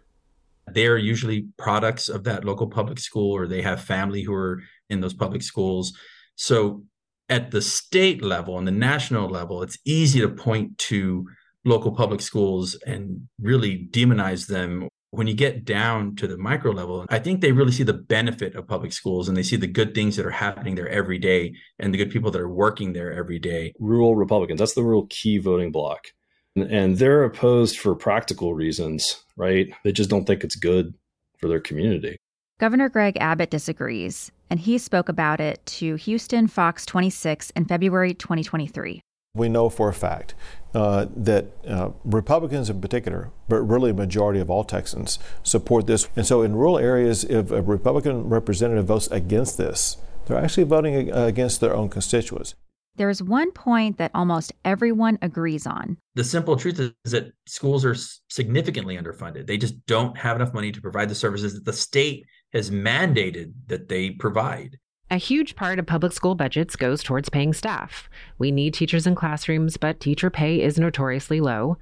They 0.71 0.87
are 0.87 0.97
usually 0.97 1.49
products 1.59 2.09
of 2.09 2.25
that 2.25 2.45
local 2.45 2.69
public 2.69 2.99
school, 2.99 3.33
or 3.33 3.47
they 3.47 3.61
have 3.61 3.83
family 3.83 4.23
who 4.23 4.33
are 4.33 4.63
in 4.89 5.01
those 5.01 5.13
public 5.13 5.43
schools. 5.43 5.93
So, 6.37 6.85
at 7.29 7.51
the 7.51 7.61
state 7.61 8.23
level 8.23 8.59
and 8.59 8.67
the 8.67 8.73
national 8.73 9.29
level, 9.29 9.63
it's 9.63 9.79
easy 9.85 10.21
to 10.21 10.29
point 10.29 10.77
to 10.79 11.27
local 11.65 11.93
public 11.93 12.21
schools 12.21 12.75
and 12.87 13.29
really 13.41 13.89
demonize 13.91 14.47
them. 14.47 14.89
When 15.11 15.27
you 15.29 15.35
get 15.35 15.65
down 15.65 16.17
to 16.17 16.27
the 16.27 16.37
micro 16.37 16.73
level, 16.73 17.07
I 17.09 17.21
think 17.21 17.41
they 17.41 17.53
really 17.53 17.71
see 17.71 17.85
the 17.85 17.93
benefit 17.93 18.57
of 18.57 18.67
public 18.67 18.93
schools 18.93 19.29
and 19.29 19.37
they 19.37 19.45
see 19.45 19.57
the 19.57 19.69
good 19.69 19.95
things 19.95 20.17
that 20.17 20.27
are 20.27 20.31
happening 20.31 20.75
there 20.75 20.89
every 20.89 21.19
day 21.19 21.55
and 21.79 21.95
the 21.95 21.99
good 21.99 22.11
people 22.11 22.33
that 22.33 22.41
are 22.41 22.49
working 22.49 22.93
there 22.93 23.13
every 23.13 23.39
day. 23.39 23.75
Rural 23.79 24.17
Republicans, 24.17 24.59
that's 24.59 24.75
the 24.75 24.83
real 24.83 25.07
key 25.09 25.39
voting 25.39 25.71
block 25.71 26.09
and 26.57 26.97
they're 26.99 27.25
opposed 27.25 27.79
for 27.79 27.95
practical 27.95 28.55
reasons, 28.55 29.25
right? 29.37 29.69
They 29.83 29.93
just 29.93 30.11
don't 30.11 30.25
think 30.25 30.45
it's 30.45 30.57
good 30.57 30.95
for 31.39 31.49
their 31.49 31.61
community. 31.61 32.17
Governor 32.61 32.89
Greg 32.89 33.17
Abbott 33.21 33.51
disagrees, 33.51 34.31
and 34.49 34.61
he 34.61 34.79
spoke 34.79 35.09
about 35.09 35.41
it 35.41 35.65
to 35.67 35.97
Houston 35.97 36.47
Fox 36.47 36.87
26 36.87 37.51
in 37.51 37.65
February 37.65 38.15
2023. 38.15 39.01
We 39.35 39.49
know 39.49 39.69
for 39.69 39.89
a 39.89 39.93
fact 39.93 40.37
uh, 40.75 41.07
that 41.15 41.47
uh, 41.67 41.91
Republicans 42.05 42.69
in 42.69 42.81
particular, 42.81 43.31
but 43.49 43.61
really 43.63 43.91
a 43.91 43.95
majority 43.95 44.41
of 44.41 44.51
all 44.51 44.65
Texans, 44.65 45.19
support 45.43 45.87
this. 45.87 46.09
And 46.17 46.27
so 46.27 46.43
in 46.43 46.57
rural 46.57 46.79
areas, 46.79 47.25
if 47.25 47.51
a 47.51 47.63
Republican 47.63 48.29
representative 48.29 48.87
votes 48.87 49.07
against 49.09 49.57
this, 49.57 49.97
they're 50.27 50.39
actually 50.39 50.65
voting 50.65 51.11
against 51.11 51.61
their 51.61 51.75
own 51.75 51.89
constituents. 51.89 52.55
There's 52.97 53.23
one 53.23 53.51
point 53.51 53.99
that 53.99 54.13
almost 54.15 54.53
everyone 54.65 55.19
agrees 55.21 55.67
on. 55.67 55.97
The 56.15 56.23
simple 56.23 56.57
truth 56.57 56.79
is 56.79 56.93
that 57.11 57.33
schools 57.47 57.85
are 57.85 57.97
significantly 58.29 58.97
underfunded. 58.97 59.47
They 59.47 59.59
just 59.59 59.85
don't 59.87 60.17
have 60.17 60.37
enough 60.37 60.55
money 60.55 60.71
to 60.71 60.81
provide 60.81 61.09
the 61.09 61.15
services 61.17 61.55
that 61.55 61.65
the 61.65 61.73
state 61.73 62.25
has 62.53 62.71
mandated 62.71 63.53
that 63.67 63.89
they 63.89 64.11
provide. 64.11 64.79
A 65.15 65.17
huge 65.17 65.55
part 65.55 65.79
of 65.79 65.87
public 65.87 66.13
school 66.13 66.35
budgets 66.35 66.75
goes 66.75 67.01
towards 67.01 67.29
paying 67.29 67.53
staff. 67.53 68.09
We 68.37 68.51
need 68.51 68.75
teachers 68.75 69.07
in 69.07 69.15
classrooms, 69.15 69.77
but 69.77 70.01
teacher 70.01 70.29
pay 70.29 70.61
is 70.61 70.77
notoriously 70.77 71.41
low. 71.41 71.77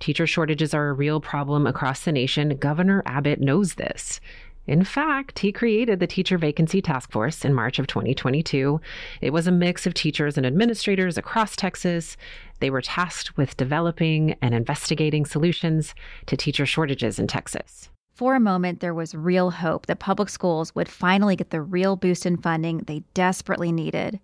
Teacher 0.00 0.26
shortages 0.26 0.74
are 0.74 0.90
a 0.90 0.92
real 0.92 1.18
problem 1.18 1.66
across 1.66 2.04
the 2.04 2.12
nation. 2.12 2.58
Governor 2.58 3.02
Abbott 3.06 3.40
knows 3.40 3.76
this. 3.76 4.20
In 4.66 4.84
fact, 4.84 5.38
he 5.38 5.50
created 5.50 5.98
the 5.98 6.06
Teacher 6.06 6.36
Vacancy 6.36 6.82
Task 6.82 7.10
Force 7.10 7.42
in 7.42 7.54
March 7.54 7.78
of 7.78 7.86
2022. 7.86 8.78
It 9.22 9.30
was 9.30 9.46
a 9.46 9.50
mix 9.50 9.86
of 9.86 9.94
teachers 9.94 10.36
and 10.36 10.44
administrators 10.44 11.16
across 11.16 11.56
Texas. 11.56 12.18
They 12.60 12.68
were 12.68 12.82
tasked 12.82 13.34
with 13.38 13.56
developing 13.56 14.36
and 14.42 14.54
investigating 14.54 15.24
solutions 15.24 15.94
to 16.26 16.36
teacher 16.36 16.66
shortages 16.66 17.18
in 17.18 17.28
Texas. 17.28 17.88
For 18.14 18.36
a 18.36 18.40
moment, 18.40 18.78
there 18.78 18.94
was 18.94 19.12
real 19.16 19.50
hope 19.50 19.86
that 19.86 19.98
public 19.98 20.28
schools 20.28 20.72
would 20.76 20.88
finally 20.88 21.34
get 21.34 21.50
the 21.50 21.60
real 21.60 21.96
boost 21.96 22.24
in 22.24 22.36
funding 22.36 22.78
they 22.78 23.02
desperately 23.12 23.72
needed. 23.72 24.20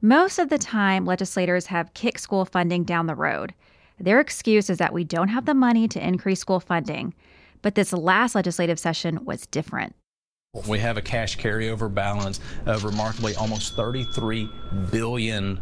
Most 0.00 0.38
of 0.38 0.48
the 0.48 0.56
time, 0.56 1.04
legislators 1.04 1.66
have 1.66 1.92
kicked 1.92 2.20
school 2.20 2.46
funding 2.46 2.82
down 2.82 3.06
the 3.06 3.14
road. 3.14 3.52
Their 4.00 4.20
excuse 4.20 4.70
is 4.70 4.78
that 4.78 4.94
we 4.94 5.04
don't 5.04 5.28
have 5.28 5.44
the 5.44 5.52
money 5.52 5.86
to 5.86 6.06
increase 6.06 6.40
school 6.40 6.60
funding. 6.60 7.12
But 7.60 7.74
this 7.74 7.92
last 7.92 8.34
legislative 8.34 8.78
session 8.78 9.22
was 9.26 9.46
different. 9.46 9.94
We 10.66 10.78
have 10.78 10.96
a 10.96 11.02
cash 11.02 11.36
carryover 11.36 11.92
balance 11.92 12.40
of 12.64 12.84
remarkably 12.84 13.34
almost 13.36 13.76
$33 13.76 14.90
billion. 14.90 15.60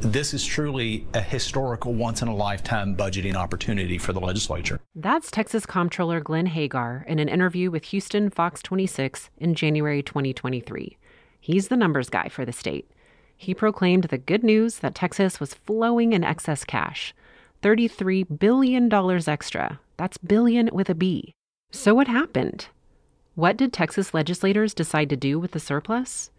This 0.00 0.32
is 0.32 0.44
truly 0.44 1.06
a 1.12 1.20
historical 1.20 1.92
once 1.92 2.22
in 2.22 2.28
a 2.28 2.34
lifetime 2.34 2.96
budgeting 2.96 3.34
opportunity 3.34 3.98
for 3.98 4.12
the 4.12 4.20
legislature. 4.20 4.80
That's 4.94 5.30
Texas 5.30 5.66
Comptroller 5.66 6.20
Glenn 6.20 6.46
Hegar 6.46 7.06
in 7.06 7.18
an 7.18 7.28
interview 7.28 7.70
with 7.70 7.84
Houston 7.86 8.30
Fox 8.30 8.62
26 8.62 9.28
in 9.38 9.54
January 9.54 10.02
2023. 10.02 10.96
He's 11.38 11.68
the 11.68 11.76
numbers 11.76 12.08
guy 12.08 12.28
for 12.28 12.44
the 12.44 12.52
state. 12.52 12.90
He 13.36 13.54
proclaimed 13.54 14.04
the 14.04 14.18
good 14.18 14.42
news 14.42 14.78
that 14.78 14.94
Texas 14.94 15.40
was 15.40 15.54
flowing 15.54 16.12
in 16.12 16.24
excess 16.24 16.64
cash 16.64 17.14
$33 17.62 18.38
billion 18.38 18.90
extra 19.28 19.80
that's 19.96 20.16
billion 20.16 20.70
with 20.72 20.88
a 20.88 20.94
B. 20.94 21.34
So 21.72 21.94
what 21.94 22.08
happened? 22.08 22.68
What 23.40 23.56
did 23.56 23.72
Texas 23.72 24.12
legislators 24.12 24.74
decide 24.74 25.08
to 25.08 25.16
do 25.16 25.38
with 25.38 25.52
the 25.52 25.60
surplus? 25.60 26.30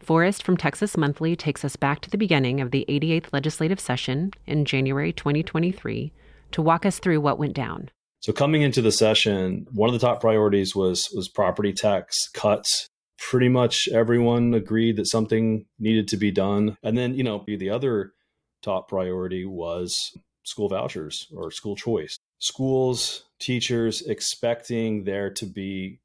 Forrest 0.00 0.42
from 0.42 0.56
Texas 0.56 0.96
Monthly 0.96 1.36
takes 1.36 1.64
us 1.64 1.76
back 1.76 2.00
to 2.00 2.10
the 2.10 2.18
beginning 2.18 2.60
of 2.60 2.72
the 2.72 2.84
88th 2.88 3.26
legislative 3.32 3.78
session 3.78 4.32
in 4.44 4.64
January 4.64 5.12
2023 5.12 6.12
to 6.50 6.60
walk 6.60 6.84
us 6.84 6.98
through 6.98 7.20
what 7.20 7.38
went 7.38 7.54
down. 7.54 7.88
So 8.18 8.32
coming 8.32 8.62
into 8.62 8.82
the 8.82 8.90
session, 8.90 9.68
one 9.70 9.88
of 9.88 9.92
the 9.92 10.04
top 10.04 10.20
priorities 10.20 10.74
was 10.74 11.08
was 11.14 11.28
property 11.28 11.72
tax 11.72 12.28
cuts. 12.34 12.88
Pretty 13.16 13.48
much 13.48 13.86
everyone 13.92 14.54
agreed 14.54 14.96
that 14.96 15.06
something 15.06 15.66
needed 15.78 16.08
to 16.08 16.16
be 16.16 16.32
done. 16.32 16.76
And 16.82 16.98
then, 16.98 17.14
you 17.14 17.22
know, 17.22 17.44
the 17.46 17.70
other 17.70 18.12
top 18.60 18.88
priority 18.88 19.44
was 19.44 19.96
school 20.42 20.68
vouchers 20.68 21.28
or 21.32 21.52
school 21.52 21.76
choice 21.76 22.18
schools, 22.40 23.24
teachers 23.38 24.02
expecting 24.02 25.04
there 25.04 25.30
to 25.30 25.46
be 25.46 26.00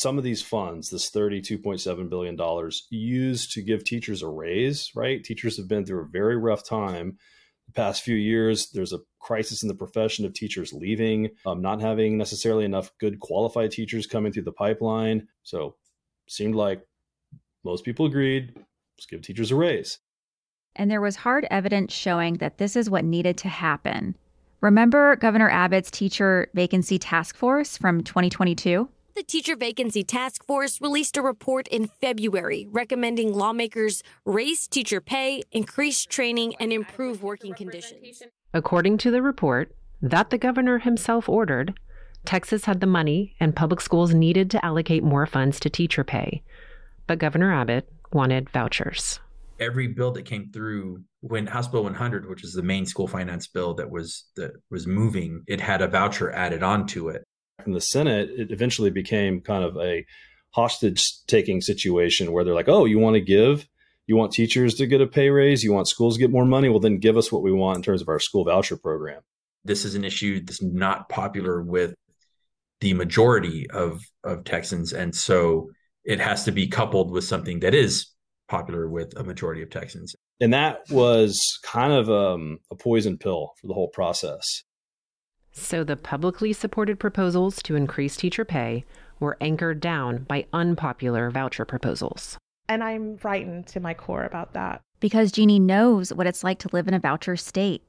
some 0.00 0.16
of 0.16 0.24
these 0.24 0.40
funds, 0.40 0.88
this 0.88 1.10
$32.7 1.10 2.08
billion, 2.08 2.70
used 2.88 3.52
to 3.52 3.60
give 3.60 3.84
teachers 3.84 4.22
a 4.22 4.28
raise, 4.28 4.90
right? 4.94 5.22
Teachers 5.22 5.58
have 5.58 5.68
been 5.68 5.84
through 5.84 6.00
a 6.00 6.08
very 6.08 6.38
rough 6.38 6.64
time 6.64 7.18
the 7.66 7.72
past 7.74 8.02
few 8.02 8.14
years. 8.14 8.70
There's 8.70 8.94
a 8.94 9.00
crisis 9.20 9.62
in 9.62 9.68
the 9.68 9.74
profession 9.74 10.24
of 10.24 10.32
teachers 10.32 10.72
leaving, 10.72 11.28
um, 11.44 11.60
not 11.60 11.82
having 11.82 12.16
necessarily 12.16 12.64
enough 12.64 12.90
good 12.98 13.20
qualified 13.20 13.72
teachers 13.72 14.06
coming 14.06 14.32
through 14.32 14.44
the 14.44 14.52
pipeline. 14.52 15.28
So 15.42 15.76
seemed 16.30 16.54
like 16.54 16.80
most 17.62 17.84
people 17.84 18.06
agreed, 18.06 18.54
let's 18.56 19.06
give 19.06 19.20
teachers 19.20 19.50
a 19.50 19.56
raise. 19.56 19.98
And 20.76 20.90
there 20.90 21.02
was 21.02 21.16
hard 21.16 21.46
evidence 21.50 21.92
showing 21.92 22.38
that 22.38 22.56
this 22.56 22.74
is 22.74 22.88
what 22.88 23.04
needed 23.04 23.36
to 23.38 23.48
happen. 23.50 24.16
Remember 24.62 25.16
Governor 25.16 25.50
Abbott's 25.50 25.90
teacher 25.90 26.48
vacancy 26.54 26.98
task 26.98 27.36
force 27.36 27.76
from 27.76 28.02
2022? 28.02 28.88
The 29.16 29.22
Teacher 29.24 29.56
Vacancy 29.56 30.04
Task 30.04 30.44
Force 30.46 30.80
released 30.80 31.16
a 31.16 31.22
report 31.22 31.66
in 31.68 31.88
February 31.88 32.66
recommending 32.70 33.34
lawmakers 33.34 34.02
raise 34.24 34.68
teacher 34.68 35.00
pay, 35.00 35.42
increase 35.50 36.04
training, 36.04 36.54
and 36.60 36.72
improve 36.72 37.22
working 37.22 37.54
conditions. 37.54 38.22
According 38.54 38.98
to 38.98 39.10
the 39.10 39.20
report 39.20 39.74
that 40.00 40.30
the 40.30 40.38
governor 40.38 40.78
himself 40.78 41.28
ordered, 41.28 41.78
Texas 42.24 42.66
had 42.66 42.80
the 42.80 42.86
money 42.86 43.34
and 43.40 43.56
public 43.56 43.80
schools 43.80 44.14
needed 44.14 44.50
to 44.52 44.64
allocate 44.64 45.02
more 45.02 45.26
funds 45.26 45.58
to 45.60 45.70
teacher 45.70 46.04
pay. 46.04 46.42
But 47.06 47.18
Governor 47.18 47.52
Abbott 47.52 47.88
wanted 48.12 48.48
vouchers. 48.50 49.18
Every 49.58 49.88
bill 49.88 50.12
that 50.12 50.24
came 50.24 50.50
through 50.52 51.02
when 51.20 51.46
House 51.46 51.68
Bill 51.68 51.82
100, 51.82 52.28
which 52.28 52.44
is 52.44 52.52
the 52.52 52.62
main 52.62 52.86
school 52.86 53.08
finance 53.08 53.46
bill 53.48 53.74
that 53.74 53.90
was 53.90 54.24
that 54.36 54.52
was 54.70 54.86
moving, 54.86 55.42
it 55.46 55.60
had 55.60 55.82
a 55.82 55.88
voucher 55.88 56.30
added 56.30 56.62
onto 56.62 57.08
it. 57.08 57.24
In 57.66 57.72
the 57.72 57.80
Senate, 57.80 58.30
it 58.30 58.50
eventually 58.50 58.90
became 58.90 59.40
kind 59.40 59.64
of 59.64 59.76
a 59.76 60.04
hostage 60.50 61.24
taking 61.26 61.60
situation 61.60 62.32
where 62.32 62.44
they're 62.44 62.54
like, 62.54 62.68
"Oh, 62.68 62.84
you 62.84 62.98
want 62.98 63.14
to 63.14 63.20
give? 63.20 63.66
You 64.06 64.16
want 64.16 64.32
teachers 64.32 64.74
to 64.74 64.86
get 64.86 65.00
a 65.00 65.06
pay 65.06 65.30
raise? 65.30 65.62
You 65.62 65.72
want 65.72 65.88
schools 65.88 66.16
to 66.16 66.20
get 66.20 66.30
more 66.30 66.44
money? 66.44 66.68
Well, 66.68 66.80
then 66.80 66.98
give 66.98 67.16
us 67.16 67.30
what 67.30 67.42
we 67.42 67.52
want 67.52 67.76
in 67.76 67.82
terms 67.82 68.02
of 68.02 68.08
our 68.08 68.18
school 68.18 68.44
voucher 68.44 68.76
program." 68.76 69.22
This 69.64 69.84
is 69.84 69.94
an 69.94 70.04
issue 70.04 70.40
that's 70.40 70.62
not 70.62 71.08
popular 71.08 71.62
with 71.62 71.94
the 72.80 72.94
majority 72.94 73.68
of 73.70 74.00
of 74.24 74.44
Texans, 74.44 74.92
and 74.92 75.14
so 75.14 75.70
it 76.04 76.20
has 76.20 76.44
to 76.44 76.52
be 76.52 76.66
coupled 76.66 77.10
with 77.10 77.24
something 77.24 77.60
that 77.60 77.74
is 77.74 78.06
popular 78.48 78.88
with 78.88 79.16
a 79.16 79.24
majority 79.24 79.62
of 79.62 79.70
Texans. 79.70 80.16
And 80.40 80.52
that 80.52 80.80
was 80.90 81.40
kind 81.62 81.92
of 81.92 82.10
um, 82.10 82.58
a 82.70 82.74
poison 82.74 83.16
pill 83.16 83.52
for 83.60 83.68
the 83.68 83.74
whole 83.74 83.88
process. 83.88 84.64
So 85.52 85.84
the 85.84 85.96
publicly 85.96 86.52
supported 86.52 86.98
proposals 86.98 87.62
to 87.62 87.76
increase 87.76 88.16
teacher 88.16 88.44
pay 88.44 88.84
were 89.18 89.36
anchored 89.40 89.80
down 89.80 90.24
by 90.24 90.46
unpopular 90.52 91.30
voucher 91.30 91.64
proposals. 91.64 92.38
And 92.68 92.84
I'm 92.84 93.16
frightened 93.18 93.66
to 93.68 93.80
my 93.80 93.94
core 93.94 94.24
about 94.24 94.52
that. 94.54 94.80
Because 95.00 95.32
Jeannie 95.32 95.58
knows 95.58 96.12
what 96.12 96.26
it's 96.26 96.44
like 96.44 96.58
to 96.60 96.70
live 96.72 96.86
in 96.86 96.94
a 96.94 97.00
voucher 97.00 97.36
state. 97.36 97.82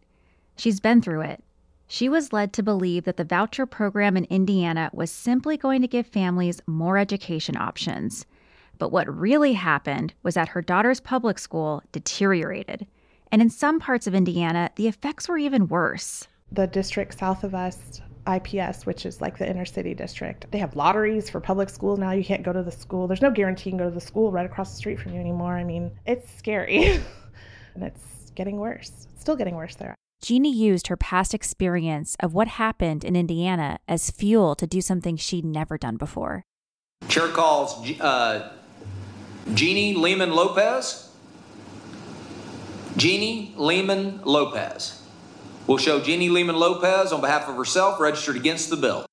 She's 0.57 0.79
been 0.79 1.01
through 1.01 1.21
it. 1.21 1.43
She 1.87 2.09
was 2.09 2.33
led 2.33 2.53
to 2.53 2.63
believe 2.63 3.03
that 3.03 3.17
the 3.17 3.23
voucher 3.23 3.65
program 3.65 4.15
in 4.15 4.23
Indiana 4.25 4.89
was 4.93 5.11
simply 5.11 5.57
going 5.57 5.81
to 5.81 5.87
give 5.87 6.07
families 6.07 6.61
more 6.65 6.97
education 6.97 7.57
options. 7.57 8.25
But 8.77 8.91
what 8.91 9.13
really 9.13 9.53
happened 9.53 10.13
was 10.23 10.35
that 10.35 10.49
her 10.49 10.61
daughter's 10.61 10.99
public 10.99 11.37
school 11.37 11.83
deteriorated. 11.91 12.87
And 13.31 13.41
in 13.41 13.49
some 13.49 13.79
parts 13.79 14.07
of 14.07 14.15
Indiana, 14.15 14.71
the 14.77 14.87
effects 14.87 15.29
were 15.29 15.37
even 15.37 15.67
worse. 15.67 16.27
The 16.51 16.67
district 16.67 17.17
south 17.17 17.43
of 17.43 17.55
us, 17.55 18.01
IPS, 18.27 18.85
which 18.85 19.05
is 19.05 19.21
like 19.21 19.37
the 19.37 19.49
inner 19.49 19.65
city 19.65 19.93
district, 19.93 20.45
they 20.51 20.57
have 20.57 20.75
lotteries 20.75 21.29
for 21.29 21.39
public 21.39 21.69
schools 21.69 21.97
now. 21.97 22.11
You 22.11 22.23
can't 22.23 22.43
go 22.43 22.53
to 22.53 22.63
the 22.63 22.71
school. 22.71 23.07
There's 23.07 23.21
no 23.21 23.31
guarantee 23.31 23.69
you 23.69 23.77
can 23.77 23.79
go 23.79 23.89
to 23.89 23.95
the 23.95 24.01
school 24.01 24.31
right 24.31 24.45
across 24.45 24.71
the 24.71 24.77
street 24.77 24.99
from 24.99 25.13
you 25.13 25.19
anymore. 25.19 25.55
I 25.55 25.63
mean, 25.63 25.91
it's 26.05 26.31
scary. 26.37 26.85
and 27.75 27.83
it's 27.83 28.31
getting 28.35 28.57
worse. 28.57 29.07
It's 29.13 29.21
still 29.21 29.35
getting 29.35 29.55
worse 29.55 29.75
there. 29.75 29.95
Jeannie 30.21 30.53
used 30.53 30.87
her 30.87 30.97
past 30.97 31.33
experience 31.33 32.15
of 32.19 32.33
what 32.33 32.47
happened 32.47 33.03
in 33.03 33.15
Indiana 33.15 33.79
as 33.87 34.11
fuel 34.11 34.55
to 34.55 34.67
do 34.67 34.79
something 34.79 35.17
she'd 35.17 35.45
never 35.45 35.77
done 35.79 35.97
before. 35.97 36.43
Chair 37.07 37.27
calls 37.29 37.89
uh, 37.99 38.53
Jeannie 39.55 39.95
Lehman 39.95 40.31
Lopez. 40.31 41.09
Jeannie 42.97 43.53
Lehman 43.57 44.21
Lopez. 44.23 45.00
Will 45.67 45.77
show 45.77 45.99
Jenny 45.99 46.29
Lehman 46.29 46.55
Lopez 46.55 47.11
on 47.11 47.21
behalf 47.21 47.47
of 47.47 47.55
herself 47.55 47.99
registered 47.99 48.35
against 48.35 48.69
the 48.69 48.77
bill. 48.77 49.05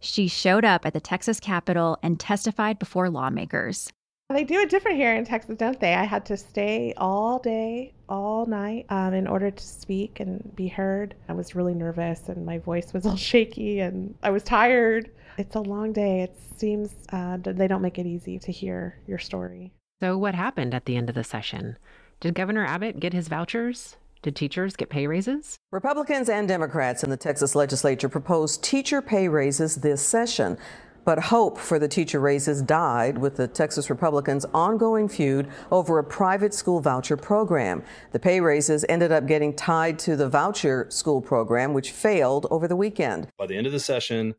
She 0.00 0.26
showed 0.26 0.64
up 0.64 0.84
at 0.84 0.94
the 0.94 1.00
Texas 1.00 1.38
Capitol 1.38 1.98
and 2.02 2.18
testified 2.18 2.78
before 2.78 3.08
lawmakers. 3.08 3.92
They 4.30 4.44
do 4.44 4.60
it 4.60 4.70
different 4.70 4.96
here 4.96 5.14
in 5.14 5.24
Texas, 5.24 5.56
don't 5.58 5.78
they? 5.78 5.94
I 5.94 6.04
had 6.04 6.24
to 6.26 6.36
stay 6.36 6.94
all 6.96 7.38
day, 7.38 7.92
all 8.08 8.46
night 8.46 8.86
um, 8.88 9.12
in 9.12 9.26
order 9.26 9.50
to 9.50 9.64
speak 9.64 10.20
and 10.20 10.54
be 10.56 10.68
heard. 10.68 11.14
I 11.28 11.34
was 11.34 11.54
really 11.54 11.74
nervous 11.74 12.28
and 12.28 12.46
my 12.46 12.58
voice 12.58 12.92
was 12.92 13.06
all 13.06 13.16
shaky 13.16 13.80
and 13.80 14.14
I 14.22 14.30
was 14.30 14.42
tired. 14.42 15.10
It's 15.38 15.54
a 15.54 15.60
long 15.60 15.92
day. 15.92 16.22
It 16.22 16.36
seems 16.56 16.94
uh, 17.10 17.38
they 17.42 17.68
don't 17.68 17.82
make 17.82 17.98
it 17.98 18.06
easy 18.06 18.38
to 18.40 18.52
hear 18.52 18.98
your 19.06 19.18
story. 19.18 19.72
So, 20.00 20.18
what 20.18 20.34
happened 20.34 20.74
at 20.74 20.86
the 20.86 20.96
end 20.96 21.08
of 21.08 21.14
the 21.14 21.24
session? 21.24 21.78
Did 22.20 22.34
Governor 22.34 22.66
Abbott 22.66 23.00
get 23.00 23.12
his 23.12 23.28
vouchers? 23.28 23.96
Did 24.22 24.36
teachers 24.36 24.76
get 24.76 24.88
pay 24.88 25.08
raises? 25.08 25.58
Republicans 25.72 26.28
and 26.28 26.46
Democrats 26.46 27.02
in 27.02 27.10
the 27.10 27.16
Texas 27.16 27.56
legislature 27.56 28.08
proposed 28.08 28.62
teacher 28.62 29.02
pay 29.02 29.26
raises 29.26 29.74
this 29.76 30.00
session. 30.00 30.56
But 31.04 31.18
hope 31.18 31.58
for 31.58 31.80
the 31.80 31.88
teacher 31.88 32.20
raises 32.20 32.62
died 32.62 33.18
with 33.18 33.34
the 33.34 33.48
Texas 33.48 33.90
Republicans' 33.90 34.46
ongoing 34.54 35.08
feud 35.08 35.48
over 35.72 35.98
a 35.98 36.04
private 36.04 36.54
school 36.54 36.80
voucher 36.80 37.16
program. 37.16 37.82
The 38.12 38.20
pay 38.20 38.40
raises 38.40 38.84
ended 38.88 39.10
up 39.10 39.26
getting 39.26 39.56
tied 39.56 39.98
to 40.00 40.14
the 40.14 40.28
voucher 40.28 40.86
school 40.90 41.20
program, 41.20 41.74
which 41.74 41.90
failed 41.90 42.46
over 42.48 42.68
the 42.68 42.76
weekend. 42.76 43.26
By 43.36 43.46
the 43.46 43.56
end 43.56 43.66
of 43.66 43.72
the 43.72 43.80
session, 43.80 44.36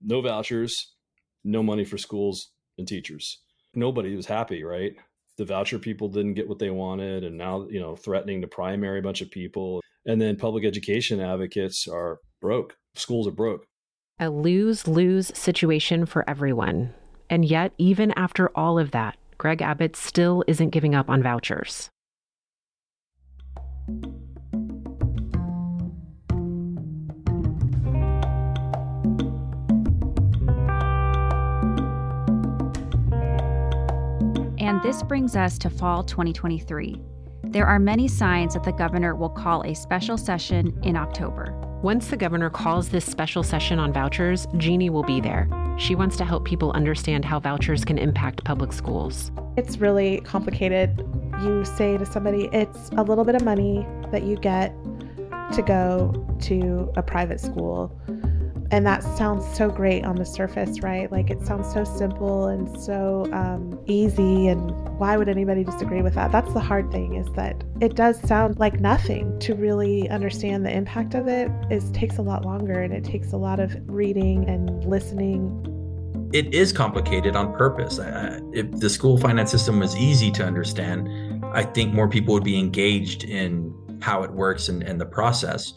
no 0.00 0.22
vouchers, 0.22 0.94
no 1.44 1.62
money 1.62 1.84
for 1.84 1.98
schools 1.98 2.52
and 2.78 2.88
teachers. 2.88 3.42
Nobody 3.74 4.16
was 4.16 4.24
happy, 4.24 4.64
right? 4.64 4.94
The 5.38 5.44
voucher 5.44 5.78
people 5.78 6.08
didn't 6.08 6.34
get 6.34 6.48
what 6.48 6.58
they 6.58 6.70
wanted, 6.70 7.24
and 7.24 7.38
now, 7.38 7.66
you 7.70 7.80
know, 7.80 7.96
threatening 7.96 8.42
to 8.42 8.48
primary 8.48 8.98
a 8.98 9.02
bunch 9.02 9.22
of 9.22 9.30
people. 9.30 9.80
And 10.04 10.20
then 10.20 10.36
public 10.36 10.64
education 10.64 11.20
advocates 11.20 11.88
are 11.88 12.18
broke. 12.40 12.76
Schools 12.94 13.26
are 13.26 13.32
broke 13.32 13.64
a 14.18 14.30
lose 14.30 14.88
lose 14.88 15.30
situation 15.36 16.06
for 16.06 16.28
everyone. 16.28 16.92
And 17.30 17.44
yet, 17.44 17.72
even 17.78 18.12
after 18.16 18.50
all 18.56 18.78
of 18.78 18.90
that, 18.92 19.16
Greg 19.36 19.62
Abbott 19.62 19.94
still 19.96 20.42
isn't 20.46 20.70
giving 20.70 20.94
up 20.94 21.08
on 21.08 21.22
vouchers. 21.22 21.90
And 34.68 34.82
this 34.82 35.02
brings 35.02 35.34
us 35.34 35.56
to 35.60 35.70
fall 35.70 36.02
2023. 36.02 37.00
There 37.42 37.64
are 37.64 37.78
many 37.78 38.06
signs 38.06 38.52
that 38.52 38.64
the 38.64 38.72
governor 38.72 39.14
will 39.14 39.30
call 39.30 39.62
a 39.62 39.74
special 39.74 40.18
session 40.18 40.78
in 40.82 40.94
October. 40.94 41.54
Once 41.82 42.08
the 42.08 42.18
governor 42.18 42.50
calls 42.50 42.90
this 42.90 43.06
special 43.06 43.42
session 43.42 43.78
on 43.78 43.94
vouchers, 43.94 44.46
Jeannie 44.58 44.90
will 44.90 45.04
be 45.04 45.22
there. 45.22 45.48
She 45.78 45.94
wants 45.94 46.18
to 46.18 46.24
help 46.26 46.44
people 46.44 46.70
understand 46.72 47.24
how 47.24 47.40
vouchers 47.40 47.82
can 47.82 47.96
impact 47.96 48.44
public 48.44 48.74
schools. 48.74 49.32
It's 49.56 49.78
really 49.78 50.20
complicated. 50.20 51.02
You 51.42 51.64
say 51.64 51.96
to 51.96 52.04
somebody, 52.04 52.50
it's 52.52 52.90
a 52.90 53.02
little 53.02 53.24
bit 53.24 53.36
of 53.36 53.44
money 53.46 53.86
that 54.12 54.24
you 54.24 54.36
get 54.36 54.74
to 55.54 55.62
go 55.62 56.12
to 56.42 56.92
a 56.94 57.02
private 57.02 57.40
school. 57.40 57.98
And 58.70 58.86
that 58.86 59.02
sounds 59.02 59.46
so 59.56 59.70
great 59.70 60.04
on 60.04 60.16
the 60.16 60.26
surface, 60.26 60.80
right? 60.80 61.10
Like 61.10 61.30
it 61.30 61.40
sounds 61.46 61.72
so 61.72 61.84
simple 61.84 62.48
and 62.48 62.78
so 62.78 63.26
um, 63.32 63.80
easy. 63.86 64.48
And 64.48 64.70
why 64.98 65.16
would 65.16 65.28
anybody 65.28 65.64
disagree 65.64 66.02
with 66.02 66.14
that? 66.14 66.32
That's 66.32 66.52
the 66.52 66.60
hard 66.60 66.92
thing 66.92 67.14
is 67.14 67.26
that 67.34 67.64
it 67.80 67.94
does 67.94 68.20
sound 68.20 68.58
like 68.58 68.78
nothing. 68.78 69.38
To 69.40 69.54
really 69.54 70.08
understand 70.10 70.66
the 70.66 70.70
impact 70.70 71.14
of 71.14 71.28
it 71.28 71.50
is 71.70 71.90
takes 71.92 72.18
a 72.18 72.22
lot 72.22 72.44
longer 72.44 72.82
and 72.82 72.92
it 72.92 73.04
takes 73.04 73.32
a 73.32 73.38
lot 73.38 73.58
of 73.58 73.74
reading 73.86 74.46
and 74.46 74.84
listening. 74.84 75.64
It 76.34 76.52
is 76.52 76.70
complicated 76.70 77.36
on 77.36 77.54
purpose. 77.54 77.98
Uh, 77.98 78.38
if 78.52 78.70
the 78.72 78.90
school 78.90 79.16
finance 79.16 79.50
system 79.50 79.80
was 79.80 79.96
easy 79.96 80.30
to 80.32 80.44
understand, 80.44 81.08
I 81.54 81.62
think 81.62 81.94
more 81.94 82.06
people 82.08 82.34
would 82.34 82.44
be 82.44 82.58
engaged 82.58 83.24
in 83.24 83.72
how 84.02 84.22
it 84.24 84.32
works 84.32 84.68
and, 84.68 84.82
and 84.82 85.00
the 85.00 85.06
process. 85.06 85.72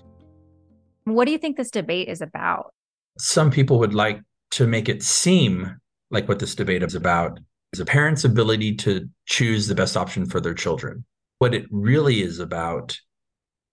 What 1.05 1.25
do 1.25 1.31
you 1.31 1.37
think 1.37 1.55
this 1.55 1.71
debate 1.71 2.09
is 2.09 2.21
about? 2.21 2.73
Some 3.21 3.51
people 3.51 3.77
would 3.77 3.93
like 3.93 4.19
to 4.49 4.65
make 4.65 4.89
it 4.89 5.03
seem 5.03 5.79
like 6.09 6.27
what 6.27 6.39
this 6.39 6.55
debate 6.55 6.81
is 6.81 6.95
about 6.95 7.39
is 7.71 7.79
a 7.79 7.85
parent's 7.85 8.25
ability 8.25 8.75
to 8.75 9.07
choose 9.27 9.67
the 9.67 9.75
best 9.75 9.95
option 9.95 10.25
for 10.25 10.41
their 10.41 10.55
children. 10.55 11.05
What 11.37 11.53
it 11.53 11.65
really 11.69 12.21
is 12.21 12.39
about 12.39 12.99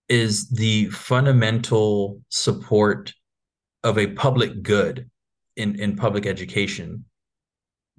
is 0.07 0.49
the 0.49 0.85
fundamental 0.91 2.21
support 2.29 3.13
of 3.83 3.97
a 3.97 4.07
public 4.07 4.61
good 4.61 5.09
in, 5.55 5.79
in 5.79 5.95
public 5.95 6.27
education. 6.27 7.05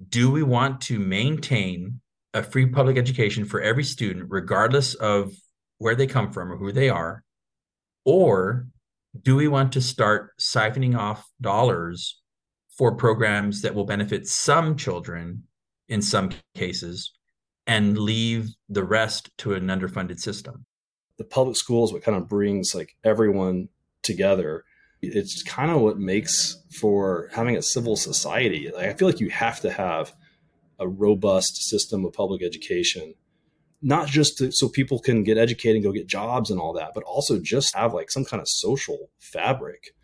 Do 0.09 0.31
we 0.31 0.43
want 0.43 0.79
to 0.81 0.99
maintain 0.99 1.99
a 2.33 2.43
free 2.43 2.65
public 2.65 2.97
education 2.97 3.43
for 3.43 3.59
every 3.61 3.83
student, 3.83 4.27
regardless 4.29 4.93
of 4.95 5.33
where 5.79 5.95
they 5.95 6.07
come 6.07 6.31
from 6.31 6.49
or 6.51 6.57
who 6.57 6.71
they 6.71 6.89
are? 6.89 7.23
Or 8.05 8.67
do 9.19 9.35
we 9.35 9.47
want 9.47 9.73
to 9.73 9.81
start 9.81 10.31
siphoning 10.39 10.97
off 10.97 11.29
dollars 11.41 12.21
for 12.77 12.95
programs 12.95 13.61
that 13.61 13.75
will 13.75 13.85
benefit 13.85 14.27
some 14.27 14.75
children 14.75 15.43
in 15.89 16.01
some 16.01 16.31
cases 16.55 17.11
and 17.67 17.97
leave 17.97 18.49
the 18.69 18.83
rest 18.83 19.29
to 19.39 19.53
an 19.53 19.67
underfunded 19.67 20.19
system? 20.19 20.65
The 21.17 21.25
public 21.25 21.57
school 21.57 21.83
is 21.83 21.93
what 21.93 22.03
kind 22.03 22.17
of 22.17 22.29
brings 22.29 22.73
like 22.73 22.95
everyone 23.03 23.69
together. 24.01 24.63
It's 25.01 25.43
kind 25.43 25.71
of 25.71 25.81
what 25.81 25.99
makes 25.99 26.57
for 26.79 27.29
having 27.33 27.57
a 27.57 27.61
civil 27.61 27.95
society. 27.95 28.71
Like, 28.73 28.87
I 28.87 28.93
feel 28.93 29.07
like 29.07 29.19
you 29.19 29.29
have 29.29 29.59
to 29.61 29.71
have 29.71 30.13
a 30.79 30.87
robust 30.87 31.57
system 31.69 32.05
of 32.05 32.13
public 32.13 32.41
education 32.41 33.13
not 33.81 34.07
just 34.07 34.37
to, 34.37 34.51
so 34.51 34.69
people 34.69 34.99
can 34.99 35.23
get 35.23 35.37
educated 35.37 35.75
and 35.75 35.83
go 35.83 35.91
get 35.91 36.07
jobs 36.07 36.51
and 36.51 36.59
all 36.59 36.73
that, 36.73 36.91
but 36.93 37.03
also 37.03 37.39
just 37.39 37.75
have 37.75 37.93
like 37.93 38.11
some 38.11 38.25
kind 38.25 38.41
of 38.41 38.47
social 38.47 39.09
fabric. 39.19 39.95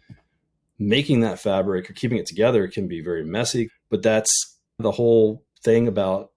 Making 0.79 1.21
that 1.21 1.39
fabric 1.39 1.89
or 1.89 1.93
keeping 1.93 2.17
it 2.17 2.27
together 2.27 2.67
can 2.67 2.87
be 2.87 3.01
very 3.01 3.23
messy, 3.23 3.69
but 3.89 4.03
that's 4.03 4.29
the 4.77 4.91
whole 4.91 5.43
thing 5.63 5.87
about 5.87 6.31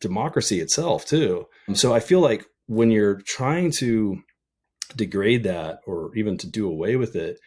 democracy 0.00 0.60
itself 0.60 1.04
too. 1.04 1.46
Mm-hmm. 1.64 1.74
So 1.74 1.94
I 1.94 2.00
feel 2.00 2.20
like 2.20 2.46
when 2.66 2.90
you're 2.90 3.20
trying 3.26 3.70
to 3.72 4.18
degrade 4.96 5.44
that 5.44 5.80
or 5.86 6.14
even 6.14 6.38
to 6.38 6.46
do 6.46 6.68
away 6.68 6.96
with 6.96 7.16
it, 7.16 7.38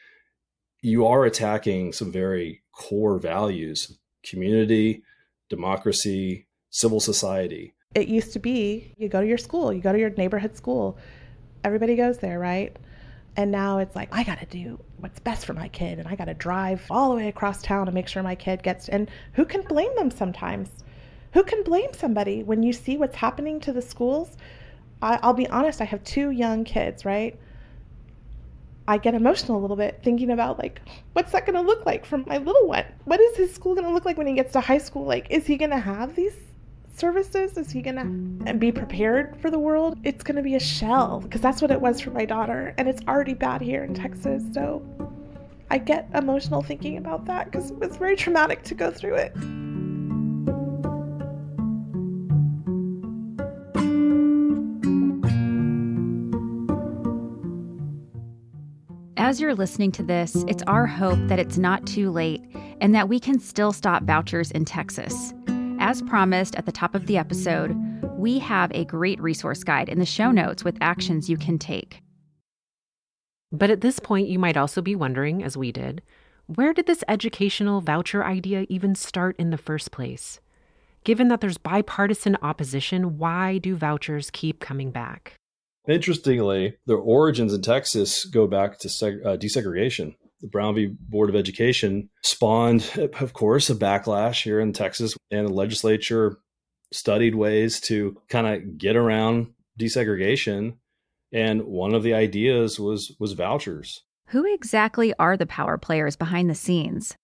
you 0.81 1.07
are 1.07 1.25
attacking 1.25 1.93
some 1.93 2.11
very 2.11 2.63
core 2.71 3.19
values 3.19 3.97
community, 4.23 5.03
democracy, 5.49 6.47
civil 6.69 6.99
society. 6.99 7.73
It 7.97 8.09
used 8.09 8.33
to 8.33 8.39
be 8.39 8.93
you 8.97 9.09
go 9.09 9.21
to 9.21 9.27
your 9.27 9.39
school, 9.39 9.73
you 9.73 9.81
go 9.81 9.91
to 9.91 9.97
your 9.97 10.11
neighborhood 10.11 10.55
school, 10.55 10.99
everybody 11.63 11.95
goes 11.95 12.19
there, 12.19 12.37
right? 12.37 12.77
And 13.35 13.51
now 13.51 13.79
it's 13.79 13.95
like, 13.95 14.09
I 14.11 14.23
got 14.23 14.39
to 14.39 14.45
do 14.45 14.79
what's 14.97 15.19
best 15.19 15.47
for 15.47 15.53
my 15.53 15.67
kid, 15.67 15.97
and 15.97 16.07
I 16.07 16.15
got 16.15 16.25
to 16.25 16.35
drive 16.35 16.85
all 16.91 17.09
the 17.09 17.15
way 17.15 17.27
across 17.27 17.63
town 17.63 17.87
to 17.87 17.91
make 17.91 18.07
sure 18.07 18.21
my 18.21 18.35
kid 18.35 18.61
gets. 18.61 18.87
And 18.87 19.09
who 19.33 19.45
can 19.45 19.63
blame 19.63 19.95
them 19.95 20.11
sometimes? 20.11 20.69
Who 21.33 21.43
can 21.43 21.63
blame 21.63 21.91
somebody 21.93 22.43
when 22.43 22.61
you 22.61 22.71
see 22.71 22.97
what's 22.97 23.15
happening 23.15 23.59
to 23.61 23.73
the 23.73 23.81
schools? 23.81 24.37
I, 25.01 25.17
I'll 25.23 25.33
be 25.33 25.47
honest, 25.47 25.81
I 25.81 25.85
have 25.85 26.03
two 26.03 26.29
young 26.29 26.65
kids, 26.65 27.03
right? 27.03 27.39
I 28.87 28.99
get 28.99 29.15
emotional 29.15 29.57
a 29.57 29.61
little 29.61 29.75
bit 29.75 30.01
thinking 30.03 30.29
about 30.29 30.59
like 30.59 30.81
what's 31.13 31.31
that 31.31 31.45
going 31.45 31.55
to 31.55 31.61
look 31.61 31.85
like 31.85 32.05
for 32.05 32.19
my 32.19 32.37
little 32.37 32.67
one? 32.67 32.85
What 33.05 33.19
is 33.19 33.37
his 33.37 33.53
school 33.53 33.73
going 33.73 33.87
to 33.87 33.93
look 33.93 34.05
like 34.05 34.17
when 34.17 34.27
he 34.27 34.33
gets 34.33 34.53
to 34.53 34.61
high 34.61 34.77
school? 34.77 35.03
Like 35.05 35.27
is 35.29 35.45
he 35.45 35.57
going 35.57 35.71
to 35.71 35.79
have 35.79 36.15
these 36.15 36.35
services? 36.97 37.57
Is 37.57 37.71
he 37.71 37.81
going 37.81 38.41
to 38.45 38.53
be 38.53 38.71
prepared 38.71 39.39
for 39.39 39.51
the 39.51 39.59
world? 39.59 39.97
It's 40.03 40.23
going 40.23 40.35
to 40.37 40.41
be 40.41 40.55
a 40.55 40.59
shell 40.59 41.19
because 41.21 41.41
that's 41.41 41.61
what 41.61 41.71
it 41.71 41.79
was 41.79 42.01
for 42.01 42.11
my 42.11 42.25
daughter 42.25 42.73
and 42.77 42.87
it's 42.87 43.01
already 43.07 43.33
bad 43.33 43.61
here 43.61 43.83
in 43.83 43.93
Texas. 43.93 44.43
So 44.51 44.83
I 45.69 45.77
get 45.77 46.09
emotional 46.13 46.61
thinking 46.61 46.97
about 46.97 47.25
that 47.25 47.51
because 47.51 47.71
it 47.71 47.77
was 47.77 47.97
very 47.97 48.15
traumatic 48.15 48.63
to 48.63 48.75
go 48.75 48.89
through 48.89 49.15
it. 49.15 49.33
As 59.17 59.41
you're 59.41 59.55
listening 59.55 59.91
to 59.93 60.03
this, 60.03 60.45
it's 60.47 60.63
our 60.67 60.85
hope 60.85 61.19
that 61.27 61.37
it's 61.37 61.57
not 61.57 61.85
too 61.85 62.11
late 62.11 62.41
and 62.79 62.95
that 62.95 63.09
we 63.09 63.19
can 63.19 63.39
still 63.39 63.73
stop 63.73 64.03
vouchers 64.03 64.51
in 64.51 64.63
Texas. 64.63 65.33
As 65.87 66.01
promised 66.01 66.53
at 66.57 66.65
the 66.65 66.71
top 66.73 66.95
of 66.95 67.05
the 67.05 67.17
episode, 67.17 67.73
we 68.17 68.39
have 68.39 68.69
a 68.73 68.83
great 68.83 69.21
resource 69.21 69.63
guide 69.63 69.87
in 69.87 69.99
the 69.99 70.05
show 70.05 70.31
notes 70.31 70.65
with 70.65 70.77
actions 70.81 71.29
you 71.29 71.37
can 71.37 71.57
take. 71.57 72.01
But 73.53 73.69
at 73.69 73.79
this 73.79 73.97
point, 73.97 74.27
you 74.27 74.37
might 74.37 74.57
also 74.57 74.81
be 74.81 74.97
wondering, 74.97 75.41
as 75.41 75.55
we 75.55 75.71
did, 75.71 76.01
where 76.45 76.73
did 76.73 76.87
this 76.87 77.05
educational 77.07 77.79
voucher 77.79 78.25
idea 78.25 78.65
even 78.67 78.95
start 78.95 79.37
in 79.39 79.49
the 79.49 79.57
first 79.57 79.91
place? 79.91 80.41
Given 81.05 81.29
that 81.29 81.39
there's 81.39 81.57
bipartisan 81.57 82.35
opposition, 82.41 83.17
why 83.17 83.57
do 83.57 83.73
vouchers 83.77 84.29
keep 84.29 84.59
coming 84.59 84.91
back? 84.91 85.35
Interestingly, 85.87 86.75
their 86.85 86.97
origins 86.97 87.53
in 87.53 87.61
Texas 87.61 88.25
go 88.25 88.45
back 88.45 88.77
to 88.79 88.89
seg- 88.89 89.25
uh, 89.25 89.37
desegregation. 89.37 90.15
The 90.41 90.47
Brown 90.47 90.75
v. 90.75 90.95
Board 90.99 91.29
of 91.29 91.35
Education 91.35 92.09
spawned, 92.23 92.89
of 93.19 93.33
course, 93.33 93.69
a 93.69 93.75
backlash 93.75 94.43
here 94.43 94.59
in 94.59 94.73
Texas, 94.73 95.15
and 95.31 95.47
the 95.47 95.53
legislature 95.53 96.37
studied 96.93 97.35
ways 97.35 97.79
to 97.81 98.21
kind 98.29 98.47
of 98.47 98.77
get 98.77 98.95
around 98.95 99.53
desegregation. 99.79 100.77
And 101.33 101.63
one 101.63 101.93
of 101.93 102.03
the 102.03 102.13
ideas 102.13 102.79
was 102.79 103.15
was 103.19 103.33
vouchers. 103.33 104.03
Who 104.27 104.45
exactly 104.45 105.13
are 105.19 105.37
the 105.37 105.45
power 105.45 105.77
players 105.77 106.15
behind 106.15 106.49
the 106.49 106.55
scenes? 106.55 107.15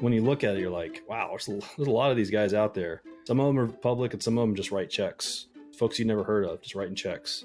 When 0.00 0.12
you 0.12 0.22
look 0.22 0.44
at 0.44 0.56
it, 0.56 0.60
you're 0.60 0.70
like, 0.70 1.02
wow, 1.08 1.28
there's 1.30 1.48
a, 1.48 1.60
there's 1.76 1.88
a 1.88 1.90
lot 1.90 2.10
of 2.10 2.16
these 2.16 2.30
guys 2.30 2.52
out 2.52 2.74
there. 2.74 3.02
Some 3.26 3.40
of 3.40 3.46
them 3.46 3.58
are 3.58 3.68
public, 3.68 4.12
and 4.12 4.22
some 4.22 4.36
of 4.38 4.46
them 4.46 4.54
just 4.54 4.70
write 4.70 4.90
checks 4.90 5.46
folks 5.74 5.98
you 5.98 6.04
never 6.04 6.24
heard 6.24 6.44
of, 6.44 6.62
just 6.62 6.74
writing 6.74 6.94
checks. 6.94 7.44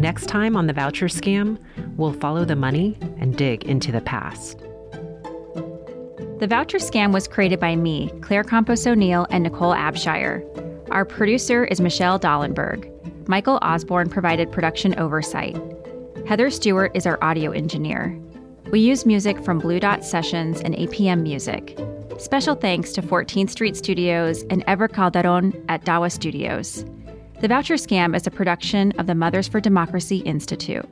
Next 0.00 0.28
time 0.28 0.56
on 0.56 0.66
the 0.66 0.72
voucher 0.72 1.08
scam, 1.08 1.58
we'll 1.98 2.14
follow 2.14 2.46
the 2.46 2.56
money 2.56 2.96
and 3.18 3.36
dig 3.36 3.64
into 3.64 3.92
the 3.92 4.00
past. 4.00 4.58
The 6.38 6.46
voucher 6.48 6.78
scam 6.78 7.12
was 7.12 7.28
created 7.28 7.60
by 7.60 7.76
me, 7.76 8.10
Claire 8.22 8.42
Campos 8.42 8.86
O'Neill, 8.86 9.26
and 9.28 9.44
Nicole 9.44 9.74
Abshire. 9.74 10.42
Our 10.90 11.04
producer 11.04 11.66
is 11.66 11.82
Michelle 11.82 12.18
Dollenberg. 12.18 12.88
Michael 13.28 13.58
Osborne 13.60 14.08
provided 14.08 14.50
production 14.50 14.98
oversight. 14.98 15.60
Heather 16.26 16.48
Stewart 16.48 16.92
is 16.94 17.04
our 17.04 17.22
audio 17.22 17.50
engineer. 17.50 18.18
We 18.72 18.80
use 18.80 19.04
music 19.04 19.44
from 19.44 19.58
Blue 19.58 19.80
Dot 19.80 20.02
Sessions 20.02 20.62
and 20.62 20.74
APM 20.76 21.20
Music. 21.20 21.78
Special 22.18 22.54
thanks 22.54 22.92
to 22.92 23.02
14th 23.02 23.50
Street 23.50 23.76
Studios 23.76 24.44
and 24.48 24.64
Ever 24.66 24.88
Calderon 24.88 25.62
at 25.68 25.84
Dawa 25.84 26.10
Studios. 26.10 26.86
The 27.40 27.48
Voucher 27.48 27.76
Scam 27.76 28.14
is 28.14 28.26
a 28.26 28.30
production 28.30 28.92
of 28.98 29.06
the 29.06 29.14
Mothers 29.14 29.48
for 29.48 29.60
Democracy 29.60 30.18
Institute. 30.18 30.84